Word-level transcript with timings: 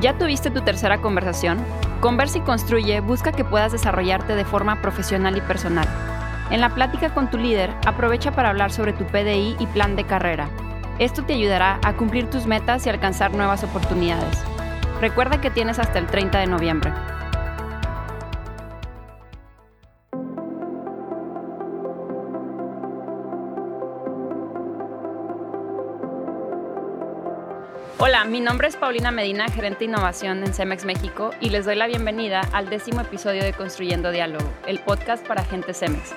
¿Ya 0.00 0.16
tuviste 0.16 0.50
tu 0.50 0.60
tercera 0.60 1.00
conversación? 1.00 1.58
Conversa 2.00 2.38
y 2.38 2.40
Construye 2.42 3.00
busca 3.00 3.32
que 3.32 3.44
puedas 3.44 3.72
desarrollarte 3.72 4.36
de 4.36 4.44
forma 4.44 4.80
profesional 4.80 5.36
y 5.36 5.40
personal. 5.40 5.88
En 6.50 6.60
la 6.60 6.72
plática 6.72 7.12
con 7.12 7.28
tu 7.28 7.36
líder, 7.36 7.74
aprovecha 7.84 8.30
para 8.30 8.50
hablar 8.50 8.70
sobre 8.70 8.92
tu 8.92 9.04
PDI 9.04 9.56
y 9.58 9.66
plan 9.66 9.96
de 9.96 10.04
carrera. 10.04 10.48
Esto 11.00 11.24
te 11.24 11.34
ayudará 11.34 11.80
a 11.82 11.94
cumplir 11.94 12.30
tus 12.30 12.46
metas 12.46 12.86
y 12.86 12.90
alcanzar 12.90 13.32
nuevas 13.32 13.64
oportunidades. 13.64 14.38
Recuerda 15.00 15.40
que 15.40 15.50
tienes 15.50 15.80
hasta 15.80 15.98
el 15.98 16.06
30 16.06 16.38
de 16.38 16.46
noviembre. 16.46 16.92
Hola, 28.08 28.24
mi 28.24 28.40
nombre 28.40 28.68
es 28.68 28.76
Paulina 28.76 29.10
Medina, 29.10 29.50
gerente 29.50 29.80
de 29.80 29.84
innovación 29.90 30.42
en 30.42 30.54
Cemex 30.54 30.86
México, 30.86 31.28
y 31.42 31.50
les 31.50 31.66
doy 31.66 31.74
la 31.74 31.86
bienvenida 31.86 32.40
al 32.52 32.70
décimo 32.70 33.02
episodio 33.02 33.44
de 33.44 33.52
Construyendo 33.52 34.10
Diálogo, 34.10 34.50
el 34.66 34.78
podcast 34.78 35.26
para 35.26 35.44
gente 35.44 35.74
Cemex. 35.74 36.14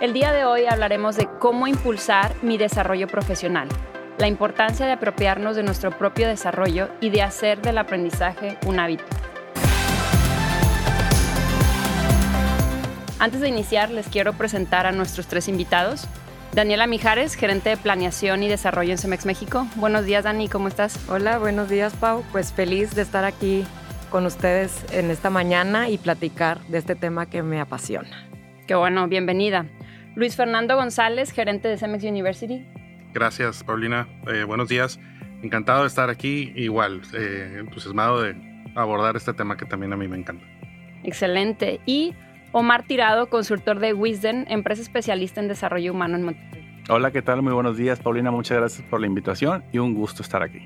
El 0.00 0.14
día 0.14 0.32
de 0.32 0.46
hoy 0.46 0.64
hablaremos 0.64 1.16
de 1.16 1.28
cómo 1.38 1.66
impulsar 1.66 2.34
mi 2.40 2.56
desarrollo 2.56 3.08
profesional, 3.08 3.68
la 4.16 4.26
importancia 4.26 4.86
de 4.86 4.92
apropiarnos 4.92 5.54
de 5.54 5.64
nuestro 5.64 5.90
propio 5.90 6.26
desarrollo 6.28 6.88
y 7.02 7.10
de 7.10 7.20
hacer 7.20 7.60
del 7.60 7.76
aprendizaje 7.76 8.56
un 8.64 8.80
hábito. 8.80 9.04
Antes 13.18 13.42
de 13.42 13.48
iniciar, 13.50 13.90
les 13.90 14.08
quiero 14.08 14.32
presentar 14.32 14.86
a 14.86 14.92
nuestros 14.92 15.26
tres 15.26 15.48
invitados. 15.48 16.06
Daniela 16.54 16.86
Mijares, 16.86 17.34
gerente 17.34 17.70
de 17.70 17.76
planeación 17.76 18.44
y 18.44 18.48
desarrollo 18.48 18.92
en 18.92 18.98
Cemex 18.98 19.26
México. 19.26 19.66
Buenos 19.74 20.04
días, 20.04 20.22
Dani, 20.22 20.48
¿cómo 20.48 20.68
estás? 20.68 21.04
Hola, 21.08 21.38
buenos 21.38 21.68
días, 21.68 21.96
Pau. 21.96 22.22
Pues 22.30 22.52
feliz 22.52 22.94
de 22.94 23.02
estar 23.02 23.24
aquí 23.24 23.64
con 24.08 24.24
ustedes 24.24 24.84
en 24.92 25.10
esta 25.10 25.30
mañana 25.30 25.88
y 25.88 25.98
platicar 25.98 26.60
de 26.68 26.78
este 26.78 26.94
tema 26.94 27.26
que 27.26 27.42
me 27.42 27.58
apasiona. 27.58 28.28
Qué 28.68 28.76
bueno, 28.76 29.08
bienvenida. 29.08 29.66
Luis 30.14 30.36
Fernando 30.36 30.76
González, 30.76 31.32
gerente 31.32 31.66
de 31.66 31.76
Cemex 31.76 32.04
University. 32.04 32.64
Gracias, 33.12 33.64
Paulina. 33.64 34.06
Eh, 34.28 34.44
buenos 34.44 34.68
días. 34.68 35.00
Encantado 35.42 35.80
de 35.80 35.88
estar 35.88 36.08
aquí. 36.08 36.52
Igual, 36.54 37.02
eh, 37.14 37.56
entusiasmado 37.58 38.22
de 38.22 38.36
abordar 38.76 39.16
este 39.16 39.32
tema 39.32 39.56
que 39.56 39.64
también 39.64 39.92
a 39.92 39.96
mí 39.96 40.06
me 40.06 40.18
encanta. 40.18 40.46
Excelente. 41.02 41.80
Y 41.84 42.14
Omar 42.56 42.86
Tirado, 42.86 43.30
consultor 43.30 43.80
de 43.80 43.94
Wisden, 43.94 44.46
empresa 44.48 44.80
especialista 44.80 45.40
en 45.40 45.48
desarrollo 45.48 45.90
humano 45.90 46.14
en 46.14 46.22
Monterrey. 46.22 46.84
Hola, 46.88 47.10
¿qué 47.10 47.20
tal? 47.20 47.42
Muy 47.42 47.52
buenos 47.52 47.76
días, 47.76 47.98
Paulina. 47.98 48.30
Muchas 48.30 48.58
gracias 48.58 48.88
por 48.88 49.00
la 49.00 49.08
invitación 49.08 49.64
y 49.72 49.78
un 49.78 49.92
gusto 49.92 50.22
estar 50.22 50.40
aquí. 50.40 50.60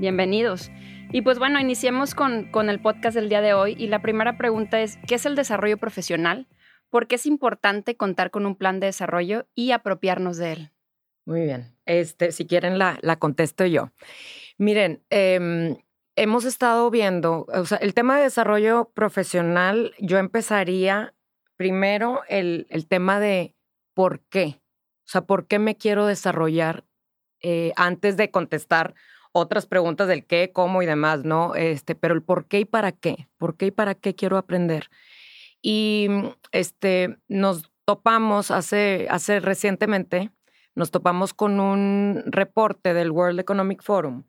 Bienvenidos. 0.00 0.72
Y 1.12 1.22
pues 1.22 1.38
bueno, 1.38 1.60
iniciemos 1.60 2.16
con, 2.16 2.50
con 2.50 2.68
el 2.68 2.80
podcast 2.80 3.14
del 3.14 3.28
día 3.28 3.40
de 3.40 3.54
hoy. 3.54 3.76
Y 3.78 3.86
la 3.86 4.02
primera 4.02 4.36
pregunta 4.36 4.80
es, 4.80 4.98
¿qué 5.06 5.14
es 5.14 5.24
el 5.24 5.36
desarrollo 5.36 5.78
profesional? 5.78 6.48
¿Por 6.90 7.06
qué 7.06 7.14
es 7.14 7.26
importante 7.26 7.96
contar 7.96 8.32
con 8.32 8.44
un 8.44 8.56
plan 8.56 8.80
de 8.80 8.86
desarrollo 8.86 9.46
y 9.54 9.70
apropiarnos 9.70 10.38
de 10.38 10.52
él? 10.54 10.70
Muy 11.24 11.42
bien. 11.42 11.76
Este, 11.86 12.32
si 12.32 12.48
quieren, 12.48 12.78
la, 12.78 12.98
la 13.00 13.20
contesto 13.20 13.64
yo. 13.64 13.92
Miren, 14.58 15.04
eh, 15.08 15.76
hemos 16.16 16.44
estado 16.44 16.90
viendo, 16.90 17.46
o 17.48 17.64
sea, 17.64 17.78
el 17.78 17.94
tema 17.94 18.16
de 18.16 18.24
desarrollo 18.24 18.90
profesional, 18.94 19.94
yo 19.98 20.18
empezaría 20.18 21.14
primero 21.56 22.22
el, 22.28 22.66
el 22.70 22.86
tema 22.86 23.20
de 23.20 23.54
por 23.94 24.20
qué. 24.20 24.60
O 25.06 25.10
sea, 25.12 25.22
¿por 25.22 25.46
qué 25.46 25.58
me 25.58 25.76
quiero 25.76 26.06
desarrollar 26.06 26.84
eh, 27.40 27.72
antes 27.76 28.16
de 28.16 28.30
contestar 28.30 28.94
otras 29.32 29.66
preguntas 29.66 30.08
del 30.08 30.26
qué, 30.26 30.52
cómo 30.52 30.82
y 30.82 30.86
demás, 30.86 31.24
¿no? 31.24 31.54
Este, 31.54 31.94
pero 31.94 32.14
el 32.14 32.22
por 32.22 32.46
qué 32.46 32.60
y 32.60 32.64
para 32.64 32.92
qué. 32.92 33.28
¿Por 33.38 33.56
qué 33.56 33.66
y 33.66 33.70
para 33.70 33.94
qué 33.94 34.14
quiero 34.14 34.36
aprender? 34.36 34.88
Y 35.62 36.08
este, 36.52 37.18
nos 37.28 37.72
topamos 37.84 38.50
hace, 38.50 39.06
hace 39.10 39.40
recientemente, 39.40 40.30
nos 40.74 40.90
topamos 40.90 41.34
con 41.34 41.60
un 41.60 42.22
reporte 42.26 42.94
del 42.94 43.10
World 43.10 43.40
Economic 43.40 43.82
Forum 43.82 44.24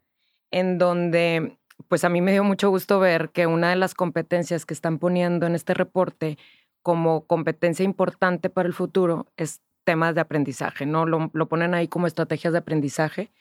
en 0.54 0.78
donde 0.78 1.58
pues 1.94 2.06
a 2.06 2.10
mí 2.10 2.22
me 2.22 2.32
dio 2.32 2.44
mucho 2.44 2.72
gusto 2.72 3.00
ver 3.00 3.30
que 3.30 3.46
una 3.46 3.70
de 3.70 3.76
las 3.76 3.94
competencias 3.94 4.66
que 4.66 4.74
están 4.74 4.98
poniendo 4.98 5.46
en 5.46 5.54
este 5.54 5.76
reporte 5.76 6.40
como 6.82 7.28
competencia 7.28 7.86
importante 7.86 8.50
para 8.50 8.68
el 8.68 8.74
futuro 8.74 9.28
es 9.38 9.62
temas 9.84 10.16
de 10.16 10.22
aprendizaje, 10.22 10.88
¿no? 10.88 11.06
Lo, 11.06 11.48
ponen 11.48 11.76
ahí 11.76 11.88
como 11.88 12.08
estrategias 12.08 12.52
de 12.52 12.58
aprendizaje. 12.58 13.32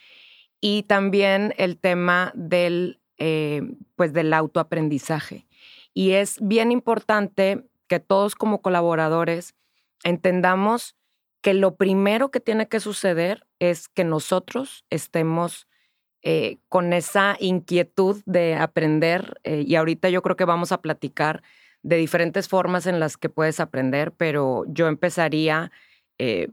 Y 0.61 0.83
también 0.83 1.55
el 1.57 1.79
tema 1.79 2.31
del, 2.35 3.01
eh, 3.17 3.63
pues 3.97 4.13
del 4.13 4.35
autoaprendizaje. 4.35 5.47
Y 5.95 6.11
es 6.11 6.37
bien 6.43 6.73
importante 6.73 7.65
que 7.87 8.01
todos 8.01 8.35
como 8.35 8.61
colaboradores 8.61 9.55
entendamos 10.05 10.95
que 11.41 11.55
lo 11.55 11.77
primero 11.77 12.31
que 12.31 12.41
tiene 12.41 12.69
que 12.69 12.81
suceder 12.81 13.47
es 13.61 13.89
que 13.89 14.05
nosotros 14.05 14.85
estemos 14.91 15.67
eh, 16.23 16.59
con 16.69 16.93
esa 16.93 17.37
inquietud 17.41 18.23
de 18.27 18.55
aprender. 18.55 19.41
Eh, 19.45 19.65
y 19.67 19.75
ahorita 19.75 20.09
yo 20.09 20.23
creo 20.23 20.37
que 20.37 20.45
vamos 20.45 20.73
a 20.73 20.81
platicar 20.81 21.43
de 21.83 21.97
diferentes 21.97 22.49
formas 22.49 22.87
en 22.87 23.01
las 23.01 23.17
que 23.17 23.29
puedes 23.29 23.59
aprender, 23.59 24.13
pero 24.13 24.65
yo 24.69 24.87
empezaría 24.87 25.73
eh, 26.19 26.49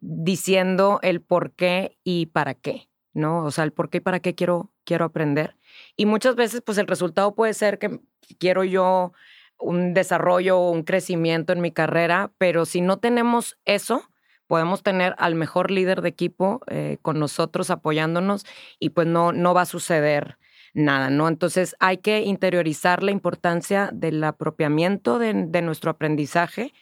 diciendo 0.00 1.00
el 1.02 1.20
por 1.20 1.52
qué 1.52 1.98
y 2.04 2.26
para 2.26 2.54
qué, 2.54 2.88
¿no? 3.12 3.44
O 3.44 3.50
sea, 3.50 3.64
el 3.64 3.72
por 3.72 3.90
qué 3.90 3.98
y 3.98 4.00
para 4.00 4.20
qué 4.20 4.34
quiero, 4.34 4.70
quiero 4.84 5.04
aprender. 5.04 5.56
Y 5.96 6.06
muchas 6.06 6.36
veces, 6.36 6.62
pues 6.62 6.78
el 6.78 6.86
resultado 6.86 7.34
puede 7.34 7.54
ser 7.54 7.78
que 7.78 8.00
quiero 8.38 8.62
yo 8.64 9.12
un 9.58 9.94
desarrollo 9.94 10.58
o 10.58 10.70
un 10.70 10.82
crecimiento 10.82 11.52
en 11.52 11.60
mi 11.60 11.72
carrera, 11.72 12.32
pero 12.38 12.66
si 12.66 12.80
no 12.80 12.98
tenemos 12.98 13.58
eso, 13.64 14.08
podemos 14.46 14.82
tener 14.82 15.14
al 15.18 15.34
mejor 15.34 15.70
líder 15.70 16.02
de 16.02 16.08
equipo 16.08 16.60
eh, 16.68 16.98
con 17.02 17.18
nosotros 17.18 17.70
apoyándonos 17.70 18.44
y 18.78 18.90
pues 18.90 19.06
no, 19.06 19.32
no 19.32 19.54
va 19.54 19.62
a 19.62 19.66
suceder 19.66 20.38
nada, 20.76 21.10
¿no? 21.10 21.26
Entonces 21.28 21.74
hay 21.80 21.98
que 21.98 22.20
interiorizar 22.20 23.02
la 23.02 23.10
importancia 23.10 23.90
del 23.92 24.22
apropiamiento 24.22 25.18
de, 25.18 25.62
nuestro 25.62 25.90
aprendizaje 25.90 26.72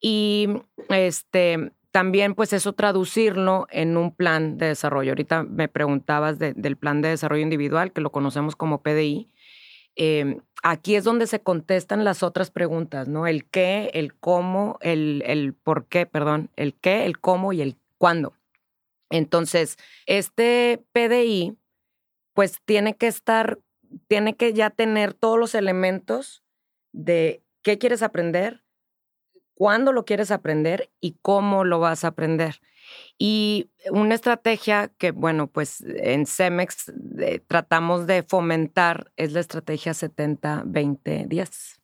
y 0.00 0.48
este, 0.90 1.72
también 1.90 2.34
pues 2.34 2.52
eso 2.52 2.74
traducirlo 2.74 3.66
en 3.70 3.96
un 3.96 4.14
plan 4.14 4.58
de 4.58 4.66
desarrollo. 4.66 5.12
Ahorita 5.12 5.42
me 5.42 5.68
preguntabas 5.68 6.38
del 6.38 6.76
plan 6.76 7.00
de 7.00 7.08
desarrollo 7.08 7.42
individual, 7.42 7.92
que 7.92 8.02
lo 8.02 8.12
conocemos 8.12 8.56
como 8.56 8.82
PDI. 8.82 9.30
Em, 9.96 10.40
aquí 10.62 10.96
es 10.96 11.04
donde 11.04 11.26
se 11.26 11.40
contestan 11.40 12.04
las 12.04 12.22
otras 12.22 12.50
preguntas, 12.50 13.08
¿no? 13.08 13.26
El 13.26 13.44
qué, 13.48 13.90
el 13.94 14.14
cómo, 14.14 14.78
el, 14.80 15.22
el 15.26 15.54
por 15.54 15.86
qué, 15.86 16.06
perdón, 16.06 16.50
el 16.56 16.74
qué, 16.74 17.04
el 17.04 17.18
cómo 17.18 17.52
y 17.52 17.62
el 17.62 17.76
cuándo. 17.98 18.34
Entonces, 19.10 19.76
este 20.06 20.82
PDI, 20.92 21.56
pues 22.34 22.60
tiene 22.64 22.96
que 22.96 23.06
estar, 23.06 23.60
tiene 24.08 24.34
que 24.34 24.52
ya 24.52 24.70
tener 24.70 25.14
todos 25.14 25.38
los 25.38 25.54
elementos 25.54 26.42
de 26.92 27.42
qué 27.62 27.78
quieres 27.78 28.02
aprender, 28.02 28.64
cuándo 29.54 29.92
lo 29.92 30.04
quieres 30.04 30.30
aprender 30.30 30.90
y 31.00 31.16
cómo 31.22 31.64
lo 31.64 31.78
vas 31.78 32.04
a 32.04 32.08
aprender. 32.08 32.60
Y 33.18 33.70
una 33.90 34.14
estrategia 34.14 34.92
que, 34.98 35.12
bueno, 35.12 35.46
pues 35.46 35.82
en 35.82 36.26
Cemex 36.26 36.92
eh, 37.18 37.40
tratamos 37.46 38.06
de 38.06 38.22
fomentar 38.22 39.12
es 39.16 39.32
la 39.32 39.40
estrategia 39.40 39.92
70-20-10. 39.92 41.80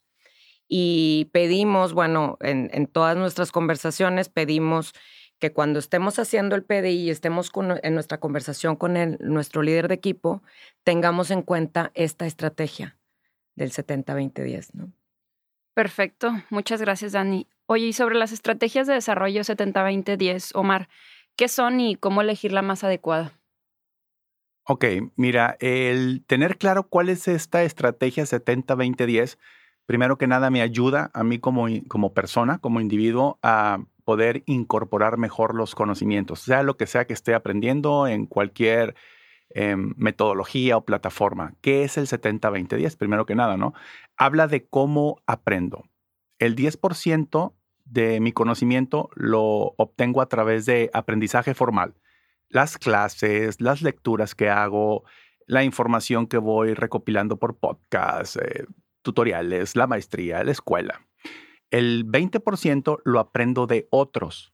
Y 0.68 1.28
pedimos, 1.32 1.92
bueno, 1.92 2.38
en, 2.40 2.86
todas 2.86 3.16
nuestras 3.16 3.50
conversaciones 3.52 4.28
pedimos 4.28 4.92
que 5.40 5.52
cuando 5.52 5.78
estemos 5.78 6.18
haciendo 6.18 6.54
el 6.54 6.64
PDI 6.64 7.06
y 7.06 7.10
estemos 7.10 7.50
en 7.82 7.94
nuestra 7.94 8.20
conversación 8.20 8.76
con 8.76 8.94
nuestro 9.20 9.62
líder 9.62 9.88
de 9.88 9.94
equipo, 9.94 10.42
tengamos 10.84 11.30
en 11.30 11.42
cuenta 11.42 11.90
esta 11.94 12.26
estrategia 12.26 12.98
del 13.56 13.72
70-20-10, 13.72 14.74
¿no? 14.74 14.92
Perfecto, 15.74 16.32
muchas 16.50 16.80
gracias, 16.80 17.12
Dani. 17.12 17.46
Oye, 17.66 17.86
y 17.86 17.92
sobre 17.92 18.16
las 18.16 18.32
estrategias 18.32 18.86
de 18.86 18.94
desarrollo 18.94 19.42
70-20-10, 19.42 20.50
Omar, 20.54 20.88
¿qué 21.36 21.48
son 21.48 21.80
y 21.80 21.94
cómo 21.94 22.20
elegir 22.20 22.52
la 22.52 22.62
más 22.62 22.82
adecuada? 22.82 23.32
Ok, 24.64 24.84
mira, 25.16 25.56
el 25.60 26.24
tener 26.26 26.58
claro 26.58 26.84
cuál 26.84 27.08
es 27.08 27.28
esta 27.28 27.62
estrategia 27.62 28.24
70-20-10, 28.24 29.38
primero 29.86 30.18
que 30.18 30.26
nada 30.26 30.50
me 30.50 30.62
ayuda 30.62 31.10
a 31.14 31.24
mí 31.24 31.38
como, 31.38 31.66
como 31.88 32.12
persona, 32.12 32.58
como 32.58 32.80
individuo, 32.80 33.38
a 33.42 33.84
poder 34.04 34.42
incorporar 34.46 35.18
mejor 35.18 35.54
los 35.54 35.74
conocimientos, 35.74 36.40
sea 36.40 36.62
lo 36.62 36.76
que 36.76 36.86
sea 36.86 37.06
que 37.06 37.14
esté 37.14 37.34
aprendiendo 37.34 38.06
en 38.06 38.26
cualquier 38.26 38.94
em, 39.50 39.94
metodología 39.96 40.76
o 40.76 40.84
plataforma. 40.84 41.54
¿Qué 41.60 41.84
es 41.84 41.98
el 41.98 42.06
70-20-10? 42.06 42.96
Primero 42.96 43.26
que 43.26 43.34
nada, 43.34 43.56
¿no? 43.56 43.74
Habla 44.16 44.46
de 44.46 44.66
cómo 44.66 45.20
aprendo. 45.26 45.84
El 46.38 46.56
10% 46.56 47.54
de 47.84 48.20
mi 48.20 48.32
conocimiento 48.32 49.10
lo 49.14 49.74
obtengo 49.76 50.22
a 50.22 50.28
través 50.28 50.66
de 50.66 50.90
aprendizaje 50.92 51.54
formal. 51.54 51.94
Las 52.48 52.78
clases, 52.78 53.60
las 53.60 53.82
lecturas 53.82 54.34
que 54.34 54.48
hago, 54.48 55.04
la 55.46 55.64
información 55.64 56.26
que 56.26 56.38
voy 56.38 56.74
recopilando 56.74 57.36
por 57.36 57.58
podcast, 57.58 58.36
eh, 58.36 58.66
tutoriales, 59.02 59.76
la 59.76 59.86
maestría, 59.86 60.44
la 60.44 60.52
escuela. 60.52 61.06
El 61.70 62.04
20% 62.06 63.00
lo 63.04 63.20
aprendo 63.20 63.66
de 63.66 63.86
otros. 63.90 64.52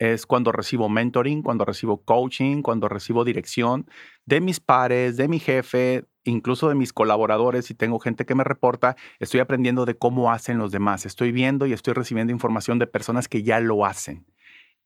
Es 0.00 0.24
cuando 0.24 0.50
recibo 0.50 0.88
mentoring, 0.88 1.42
cuando 1.42 1.66
recibo 1.66 2.02
coaching, 2.02 2.62
cuando 2.62 2.88
recibo 2.88 3.22
dirección 3.22 3.86
de 4.24 4.40
mis 4.40 4.58
pares, 4.58 5.18
de 5.18 5.28
mi 5.28 5.38
jefe, 5.38 6.06
incluso 6.24 6.70
de 6.70 6.74
mis 6.74 6.94
colaboradores, 6.94 7.66
si 7.66 7.74
tengo 7.74 7.98
gente 7.98 8.24
que 8.24 8.34
me 8.34 8.42
reporta, 8.42 8.96
estoy 9.18 9.40
aprendiendo 9.40 9.84
de 9.84 9.98
cómo 9.98 10.32
hacen 10.32 10.56
los 10.56 10.72
demás. 10.72 11.04
Estoy 11.04 11.32
viendo 11.32 11.66
y 11.66 11.74
estoy 11.74 11.92
recibiendo 11.92 12.32
información 12.32 12.78
de 12.78 12.86
personas 12.86 13.28
que 13.28 13.42
ya 13.42 13.60
lo 13.60 13.84
hacen. 13.84 14.26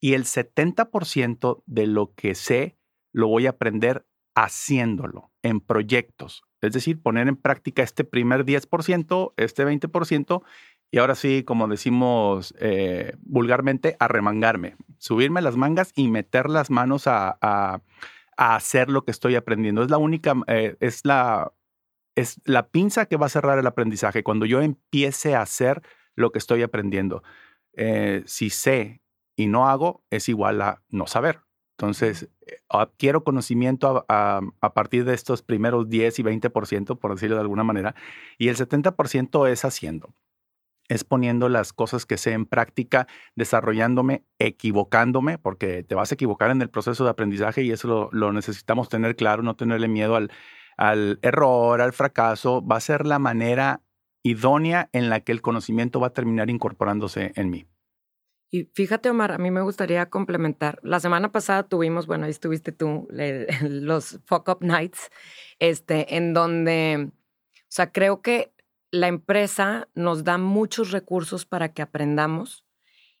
Y 0.01 0.15
el 0.15 0.25
70% 0.25 1.63
de 1.65 1.87
lo 1.87 2.13
que 2.13 2.35
sé 2.35 2.77
lo 3.13 3.29
voy 3.29 3.47
a 3.47 3.51
aprender 3.51 4.05
haciéndolo 4.35 5.31
en 5.41 5.61
proyectos. 5.61 6.43
Es 6.61 6.73
decir, 6.73 7.01
poner 7.01 7.27
en 7.27 7.37
práctica 7.37 7.83
este 7.83 8.03
primer 8.03 8.43
10%, 8.43 9.33
este 9.37 9.65
20%, 9.65 10.43
y 10.95 10.97
ahora 10.97 11.15
sí, 11.15 11.43
como 11.43 11.67
decimos 11.67 12.55
eh, 12.57 13.17
vulgarmente, 13.23 13.97
arremangarme, 13.99 14.77
subirme 14.97 15.41
las 15.41 15.57
mangas 15.57 15.91
y 15.93 16.07
meter 16.07 16.49
las 16.49 16.69
manos 16.69 17.05
a, 17.05 17.37
a, 17.41 17.81
hacer 18.37 18.89
lo 18.89 19.03
que 19.03 19.11
estoy 19.11 19.35
aprendiendo. 19.35 19.83
Es 19.83 19.89
la 19.89 19.97
única, 19.97 20.33
eh, 20.47 20.77
es, 20.79 21.03
la, 21.03 21.51
es 22.15 22.39
la 22.45 22.69
pinza 22.69 23.07
que 23.07 23.17
va 23.17 23.25
a 23.25 23.29
cerrar 23.29 23.59
el 23.59 23.67
aprendizaje 23.67 24.23
cuando 24.23 24.45
yo 24.45 24.61
empiece 24.61 25.35
a 25.35 25.41
hacer 25.41 25.81
lo 26.15 26.31
que 26.31 26.39
estoy 26.39 26.61
aprendiendo. 26.61 27.23
Eh, 27.73 28.23
si 28.25 28.49
sé 28.49 29.01
y 29.35 29.47
no 29.47 29.67
hago, 29.67 30.01
es 30.11 30.29
igual 30.29 30.61
a 30.61 30.81
no 30.87 31.07
saber. 31.07 31.41
Entonces, 31.77 32.29
adquiero 32.69 33.25
conocimiento 33.25 34.05
a, 34.07 34.39
partir 34.73 35.03
de 35.03 35.13
estos 35.13 35.41
primeros 35.41 35.89
10 35.89 36.19
y 36.19 36.23
20%, 36.23 36.97
por 36.97 37.15
decirlo 37.15 37.35
de 37.35 37.41
alguna 37.41 37.65
manera, 37.65 37.95
y 38.37 38.47
el 38.47 38.55
70% 38.55 39.49
es 39.49 39.65
haciendo. 39.65 40.13
Es 40.87 41.03
poniendo 41.03 41.49
las 41.49 41.73
cosas 41.73 42.05
que 42.05 42.17
sé 42.17 42.31
en 42.33 42.45
práctica, 42.45 43.07
desarrollándome, 43.35 44.23
equivocándome, 44.39 45.37
porque 45.37 45.83
te 45.83 45.95
vas 45.95 46.11
a 46.11 46.15
equivocar 46.15 46.51
en 46.51 46.61
el 46.61 46.69
proceso 46.69 47.03
de 47.03 47.09
aprendizaje 47.09 47.63
y 47.63 47.71
eso 47.71 48.09
lo, 48.11 48.33
necesitamos 48.33 48.89
tener 48.89 49.15
claro, 49.15 49.43
no 49.43 49.55
tenerle 49.55 49.87
miedo 49.87 50.15
al, 50.15 50.31
al 50.77 51.19
error, 51.21 51.81
al 51.81 51.93
fracaso. 51.93 52.65
Va 52.65 52.77
a 52.77 52.81
ser 52.81 53.05
la 53.05 53.19
manera 53.19 53.81
idónea 54.23 54.89
en 54.91 55.09
la 55.09 55.19
que 55.19 55.31
el 55.31 55.41
conocimiento 55.41 55.99
va 55.99 56.07
a 56.07 56.13
terminar 56.13 56.49
incorporándose 56.49 57.31
en 57.35 57.49
mí. 57.49 57.67
Y 58.51 58.69
fíjate, 58.73 59.09
Omar, 59.09 59.31
a 59.33 59.37
mí 59.37 59.51
me 59.51 59.61
gustaría 59.61 60.09
complementar. 60.09 60.79
La 60.81 60.99
semana 60.99 61.31
pasada 61.31 61.67
tuvimos, 61.67 62.07
bueno, 62.07 62.25
ahí 62.25 62.31
estuviste 62.31 62.71
tú, 62.71 63.07
los 63.61 64.19
Fuck 64.25 64.47
Up 64.49 64.57
Nights, 64.61 65.11
este, 65.59 66.15
en 66.15 66.33
donde, 66.33 67.09
o 67.11 67.65
sea, 67.67 67.91
creo 67.91 68.21
que 68.21 68.54
la 68.91 69.07
empresa 69.07 69.89
nos 69.93 70.23
da 70.23 70.37
muchos 70.37 70.91
recursos 70.91 71.45
para 71.45 71.73
que 71.73 71.81
aprendamos 71.81 72.65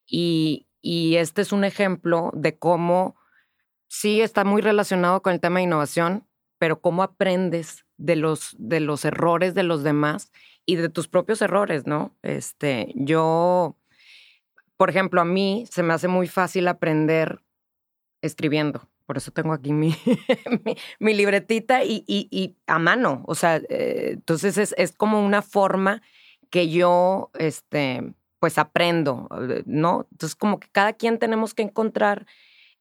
y, 0.05 0.67
y 0.81 1.15
este 1.15 1.41
es 1.41 1.51
un 1.51 1.63
ejemplo 1.63 2.31
de 2.33 2.57
cómo 2.57 3.15
sí 3.87 4.21
está 4.21 4.43
muy 4.43 4.61
relacionado 4.61 5.21
con 5.21 5.33
el 5.33 5.41
tema 5.41 5.59
de 5.59 5.63
innovación, 5.63 6.27
pero 6.57 6.81
cómo 6.81 7.03
aprendes 7.03 7.85
de 7.97 8.15
los, 8.15 8.55
de 8.57 8.79
los 8.79 9.05
errores 9.05 9.53
de 9.55 9.63
los 9.63 9.83
demás 9.83 10.31
y 10.65 10.75
de 10.75 10.89
tus 10.89 11.07
propios 11.07 11.41
errores, 11.41 11.85
¿no? 11.85 12.15
Este, 12.23 12.91
yo 12.95 13.77
por 14.77 14.89
ejemplo, 14.89 15.21
a 15.21 15.25
mí 15.25 15.65
se 15.69 15.83
me 15.83 15.93
hace 15.93 16.07
muy 16.07 16.27
fácil 16.27 16.67
aprender 16.67 17.41
escribiendo. 18.21 18.89
Por 19.05 19.17
eso 19.17 19.31
tengo 19.31 19.53
aquí 19.53 19.71
mi, 19.71 19.95
mi, 20.99 21.13
libretita 21.13 21.83
y, 21.83 22.03
y, 22.07 22.55
a 22.67 22.79
mano. 22.79 23.23
O 23.27 23.35
sea, 23.35 23.57
eh, 23.69 24.11
entonces 24.13 24.57
es, 24.57 24.73
es, 24.77 24.93
como 24.93 25.23
una 25.23 25.41
forma 25.41 26.01
que 26.49 26.69
yo, 26.69 27.29
este, 27.37 28.13
pues 28.39 28.57
aprendo, 28.57 29.27
eh, 29.49 29.63
¿no? 29.65 30.07
Entonces 30.11 30.35
como 30.35 30.59
que 30.59 30.67
cada 30.71 30.93
quien 30.93 31.19
tenemos 31.19 31.53
que 31.53 31.63
encontrar 31.63 32.25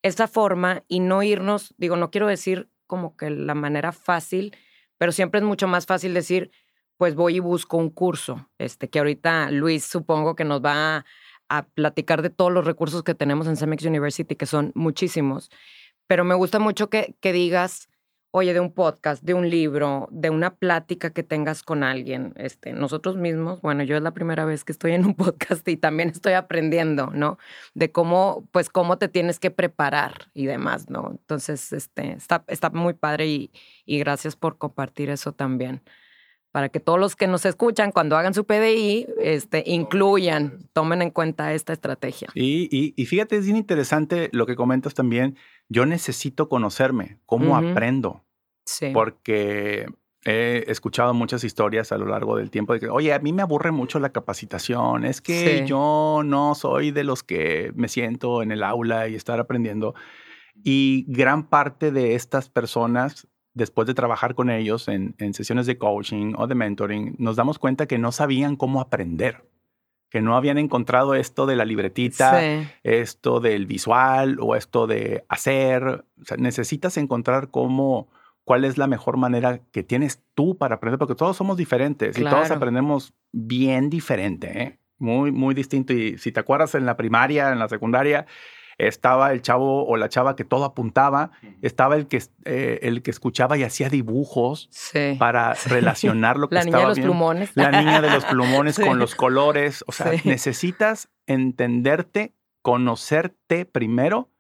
esa 0.03 0.29
forma 0.29 0.83
y 0.89 1.01
no 1.01 1.23
irnos, 1.23 1.75
digo, 1.77 1.97
no 1.97 2.11
quiero 2.11 2.27
decir 2.27 2.69
como 2.87 3.17
que 3.17 3.31
la 3.31 3.55
manera 3.55 3.93
fácil, 3.93 4.57
pero 4.99 5.13
siempre 5.13 5.41
es 5.41 5.47
mucho 5.47 5.67
más 5.67 5.87
fácil 5.87 6.15
decir, 6.15 6.51
pues 6.97 7.15
voy 7.15 7.37
y 7.37 7.41
busco 7.41 7.77
un 7.77 7.91
curso, 7.91 8.49
este, 8.59 8.89
que 8.89 8.99
ahorita 8.99 9.51
Luis 9.51 9.85
supongo 9.85 10.37
que 10.37 10.45
nos 10.45 10.63
va 10.63 10.99
a 10.99 11.07
a 11.49 11.67
platicar 11.67 12.23
de 12.23 12.31
todos 12.31 12.53
los 12.53 12.65
recursos 12.65 13.03
que 13.03 13.15
tenemos 13.15 13.47
en 13.47 13.57
Cemex 13.57 13.85
University, 13.85 14.37
que 14.37 14.47
son 14.47 14.73
muchísimos. 14.75 15.51
Pero 16.07 16.25
me 16.25 16.35
gusta 16.35 16.59
mucho 16.59 16.91
que, 16.91 17.17
que 17.21 17.33
digas, 17.33 17.89
oye, 18.37 18.53
de 18.53 18.59
un 18.59 18.73
podcast, 18.73 19.23
de 19.23 19.33
un 19.33 19.49
libro, 19.49 20.09
de 20.11 20.29
una 20.29 20.57
plática 20.57 21.11
que 21.11 21.23
tengas 21.23 21.63
con 21.63 21.85
alguien. 21.85 22.33
Este, 22.37 22.73
nosotros 22.73 23.17
mismos, 23.17 23.61
bueno, 23.61 23.85
yo 23.85 23.97
es 23.97 24.03
la 24.03 24.11
primera 24.11 24.45
vez 24.45 24.65
que 24.65 24.73
estoy 24.73 24.91
en 24.91 25.07
un 25.07 25.15
podcast 25.15 25.67
y 25.69 25.77
también 25.77 26.09
estoy 26.09 26.33
aprendiendo, 26.33 27.13
¿no? 27.15 27.39
De 27.75 27.93
cómo, 27.93 28.49
pues, 28.51 28.71
cómo 28.71 28.99
te 28.99 29.07
tienes 29.07 29.39
que 29.39 29.53
preparar 29.53 30.33
y 30.35 30.47
demás, 30.47 30.91
¿no? 30.91 31.11
Entonces, 31.13 31.73
este, 31.73 32.15
está, 32.15 32.45
está 32.49 32.71
muy 32.71 32.95
padre 32.95 33.29
y, 33.29 33.53
y 33.87 34.01
gracias 34.01 34.35
por 34.35 34.59
compartir 34.59 35.11
eso 35.11 35.33
también 35.33 35.81
para 36.55 36.69
que 36.69 36.79
todos 36.79 37.01
los 37.01 37.17
que 37.17 37.27
nos 37.27 37.45
escuchan 37.47 37.91
cuando 37.91 38.17
hagan 38.17 38.33
su 38.33 38.45
PDI 38.45 39.09
este, 39.19 39.65
incluyan, 39.67 40.69
tomen 40.73 41.03
en 41.03 41.11
cuenta 41.11 41.53
esta 41.53 41.73
estrategia. 41.73 42.29
Y, 42.33 42.95
y, 42.95 43.07
fíjate, 43.07 43.37
es 43.37 43.47
bien 43.47 43.57
interesante 43.57 44.29
lo 44.31 44.47
que 44.47 44.55
comentas 44.55 44.95
también. 44.95 45.37
Yo 45.69 45.87
necesito 45.87 46.49
conocerme, 46.49 47.19
cómo 47.27 47.57
aprendo. 47.57 48.25
Sí. 48.67 48.91
Porque 48.93 49.87
he 50.25 50.65
escuchado 50.69 51.13
muchas 51.13 51.45
historias 51.45 51.93
a 51.93 51.99
lo 51.99 52.07
largo 52.07 52.37
del 52.37 52.51
tiempo 52.51 52.73
de 52.73 52.81
que, 52.81 52.89
oye, 52.89 53.13
a 53.13 53.19
mí 53.19 53.33
me 53.33 53.43
aburre 53.43 53.73
mucho 53.73 53.99
la 53.99 54.11
capacitación, 54.11 55.05
es 55.05 55.21
que 55.21 55.67
yo 55.67 56.23
no 56.25 56.55
soy 56.55 56.91
de 56.91 57.05
los 57.05 57.23
que 57.23 57.73
me 57.75 57.89
siento 57.89 58.43
en 58.43 58.51
el 58.51 58.63
aula 58.63 59.09
y 59.09 59.15
estar 59.15 59.39
aprendiendo. 59.39 59.95
Y 60.63 61.05
gran 61.09 61.49
parte 61.49 61.91
de 61.91 62.15
estas 62.15 62.49
personas 62.49 63.29
después 63.55 63.87
de 63.87 63.95
trabajar 63.95 64.35
con 64.35 64.51
ellos 64.51 64.89
en, 64.89 65.15
sesiones 65.33 65.67
de 65.67 65.79
coaching 65.79 66.35
o 66.37 66.47
de 66.47 66.55
mentoring, 66.55 67.15
nos 67.19 67.37
damos 67.37 67.59
cuenta 67.59 67.87
que 67.87 67.99
no 67.99 68.13
sabían 68.13 68.57
cómo 68.57 68.81
aprender, 68.81 69.49
que 70.15 70.23
no 70.23 70.37
habían 70.37 70.59
encontrado 70.59 71.17
esto 71.17 71.45
de 71.45 71.57
la 71.57 71.65
libretita, 71.65 72.41
esto 72.85 73.41
del 73.41 73.67
visual 73.67 74.37
o 74.41 74.55
esto 74.55 74.87
de 74.87 75.25
hacer. 75.29 76.05
necesitas 76.39 76.97
encontrar 76.99 77.51
cómo, 77.51 78.07
cuál 78.45 78.65
es 78.65 78.79
la 78.79 78.87
mejor 78.87 79.17
manera 79.17 79.59
que 79.73 79.83
tienes 79.83 80.23
tú 80.35 80.57
para 80.57 80.77
aprender, 80.77 81.01
porque 81.01 81.17
todos 81.17 81.37
somos 81.37 81.57
diferentes 81.57 82.17
y 82.17 82.23
todos 82.23 82.53
aprendemos 82.53 83.13
bien 83.33 83.91
diferente, 83.91 84.63
¿eh? 84.63 84.79
muy, 84.99 85.33
muy 85.33 85.53
distinto. 85.53 85.93
Y 85.93 86.17
si 86.17 86.31
te 86.31 86.39
acuerdas 86.39 86.77
en 86.77 86.87
la 86.87 86.97
primaria, 86.97 87.51
en 87.51 87.59
la 87.59 87.69
secundaria, 87.69 88.25
estaba 88.79 89.33
el 89.33 89.43
chavo 89.43 89.87
o 89.87 89.97
la 89.97 90.09
chava 90.09 90.37
que 90.37 90.45
todo 90.45 90.65
apuntaba, 90.65 91.31
estaba 91.63 91.97
el 91.97 92.07
que, 92.07 92.23
eh, 92.45 92.81
el 92.83 93.03
que 93.03 93.11
escuchaba 93.11 93.57
y 93.57 93.63
hacía 93.63 93.89
dibujos 93.89 94.69
para 95.19 95.55
relacionar 95.67 96.39
lo 96.39 96.49
que 96.49 96.57
la 96.57 96.65
niña 96.65 96.79
de 96.79 96.87
los 96.87 97.01
plumones. 97.01 97.51
La 97.55 97.71
niña 97.71 98.01
de 98.01 98.11
los 98.11 98.25
plumones 98.25 98.79
con 98.85 98.99
los 98.99 99.15
colores. 99.15 99.85
O 99.87 99.93
sea, 99.93 100.13
necesitas 100.25 101.09
entenderte, 101.27 102.35
conocerte 102.63 103.67
primero 103.67 104.31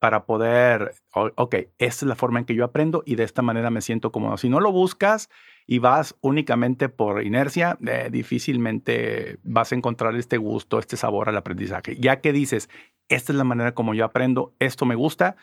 para 0.00 0.24
poder, 0.24 0.94
ok, 1.14 1.54
esta 1.78 2.04
es 2.04 2.08
la 2.08 2.16
forma 2.16 2.38
en 2.38 2.46
que 2.46 2.54
yo 2.54 2.64
aprendo 2.64 3.02
y 3.04 3.16
de 3.16 3.24
esta 3.24 3.42
manera 3.42 3.70
me 3.70 3.82
siento 3.82 4.10
cómodo. 4.10 4.38
Si 4.38 4.48
no 4.48 4.58
lo 4.58 4.72
buscas 4.72 5.28
y 5.66 5.78
vas 5.78 6.16
únicamente 6.22 6.88
por 6.88 7.22
inercia, 7.22 7.78
eh, 7.86 8.08
difícilmente 8.10 9.38
vas 9.42 9.72
a 9.72 9.74
encontrar 9.74 10.16
este 10.16 10.38
gusto, 10.38 10.78
este 10.78 10.96
sabor 10.96 11.28
al 11.28 11.36
aprendizaje. 11.36 11.96
Ya 12.00 12.22
que 12.22 12.32
dices, 12.32 12.70
esta 13.10 13.32
es 13.32 13.36
la 13.36 13.44
manera 13.44 13.74
como 13.74 13.92
yo 13.92 14.04
aprendo, 14.04 14.54
esto 14.58 14.86
me 14.86 14.94
gusta, 14.94 15.36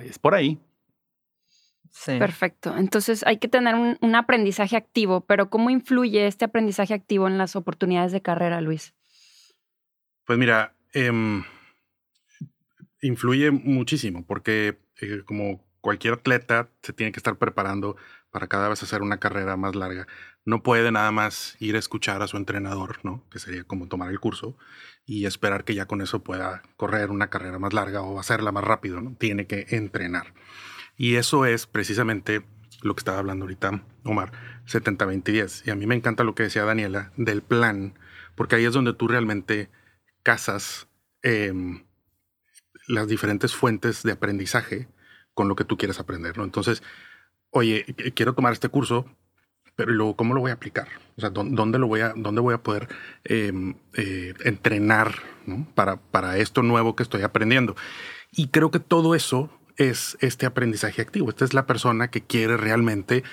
es 0.00 0.18
por 0.18 0.34
ahí. 0.34 0.58
Sí. 1.90 2.18
Perfecto. 2.18 2.76
Entonces 2.76 3.24
hay 3.26 3.38
que 3.38 3.48
tener 3.48 3.74
un, 3.74 4.14
aprendizaje 4.14 4.76
activo, 4.76 5.22
pero 5.22 5.50
¿cómo 5.50 5.70
influye 5.70 6.26
este 6.26 6.44
aprendizaje 6.44 6.94
activo 6.94 7.26
en 7.26 7.36
las 7.36 7.56
oportunidades 7.56 8.12
de 8.12 8.22
carrera, 8.22 8.60
Luis? 8.60 8.94
Pues 10.24 10.38
mira, 10.38 10.72
em, 10.92 11.42
influye 13.02 13.50
muchísimo 13.50 14.24
porque 14.24 14.78
eh, 15.00 15.22
como 15.24 15.64
cualquier 15.80 16.14
atleta 16.14 16.68
se 16.82 16.92
tiene 16.92 17.10
que 17.10 17.18
estar 17.18 17.36
preparando 17.36 17.96
para 18.30 18.46
cada 18.46 18.68
vez 18.68 18.82
hacer 18.82 19.02
una 19.02 19.18
carrera 19.18 19.56
más 19.56 19.74
larga. 19.74 20.06
No 20.44 20.62
puede 20.62 20.90
nada 20.90 21.10
más 21.10 21.56
ir 21.60 21.76
a 21.76 21.78
escuchar 21.78 22.22
a 22.22 22.26
su 22.26 22.36
entrenador, 22.36 22.98
¿no? 23.02 23.24
Que 23.30 23.38
sería 23.38 23.64
como 23.64 23.88
tomar 23.88 24.10
el 24.10 24.20
curso 24.20 24.56
y 25.04 25.26
esperar 25.26 25.64
que 25.64 25.74
ya 25.74 25.86
con 25.86 26.00
eso 26.00 26.22
pueda 26.22 26.62
correr 26.76 27.10
una 27.10 27.28
carrera 27.28 27.58
más 27.58 27.72
larga 27.72 28.02
o 28.02 28.18
hacerla 28.18 28.52
más 28.52 28.64
rápido, 28.64 29.00
¿no? 29.00 29.14
Tiene 29.16 29.46
que 29.46 29.66
entrenar. 29.70 30.34
Y 30.96 31.16
eso 31.16 31.46
es 31.46 31.66
precisamente 31.66 32.42
lo 32.82 32.94
que 32.94 33.00
estaba 33.00 33.18
hablando 33.18 33.44
ahorita 33.44 33.82
Omar, 34.04 34.32
70, 34.66 35.04
20, 35.04 35.32
10. 35.32 35.66
Y 35.66 35.70
a 35.70 35.74
mí 35.74 35.86
me 35.86 35.94
encanta 35.94 36.24
lo 36.24 36.34
que 36.34 36.44
decía 36.44 36.64
Daniela 36.64 37.12
del 37.16 37.42
plan, 37.42 37.94
porque 38.34 38.56
ahí 38.56 38.64
es 38.64 38.72
donde 38.72 38.94
tú 38.94 39.08
realmente 39.08 39.70
casas 40.22 40.88
em, 41.22 41.84
las 42.86 43.08
diferentes 43.08 43.54
fuentes 43.54 44.02
de 44.02 44.12
aprendizaje 44.12 44.88
con 45.34 45.48
lo 45.48 45.56
que 45.56 45.64
tú 45.64 45.76
quieres 45.76 46.00
aprender, 46.00 46.36
¿no? 46.36 46.44
Entonces, 46.44 46.82
oye, 47.50 47.84
quiero 48.14 48.34
tomar 48.34 48.52
este 48.52 48.68
curso, 48.68 49.06
pero 49.76 49.92
luego, 49.92 50.16
¿cómo 50.16 50.34
lo 50.34 50.40
voy 50.40 50.50
a 50.50 50.54
aplicar? 50.54 50.88
O 51.16 51.20
sea, 51.20 51.30
¿dónde, 51.30 51.78
lo 51.78 51.86
voy 51.86 52.00
a, 52.00 52.12
dónde 52.16 52.40
voy 52.40 52.54
a 52.54 52.62
poder 52.62 52.88
em, 53.24 53.74
eh, 53.94 54.34
entrenar 54.44 55.14
para, 55.74 55.96
para 55.96 56.38
esto 56.38 56.62
nuevo 56.62 56.96
que 56.96 57.02
estoy 57.02 57.22
aprendiendo? 57.22 57.76
Y 58.32 58.48
creo 58.48 58.70
que 58.70 58.80
todo 58.80 59.14
eso 59.14 59.50
es 59.76 60.16
este 60.20 60.46
aprendizaje 60.46 61.02
activo. 61.02 61.30
Esta 61.30 61.44
es 61.44 61.54
la 61.54 61.66
persona 61.66 62.10
que 62.10 62.20
quiere 62.20 62.56
realmente 62.56 63.24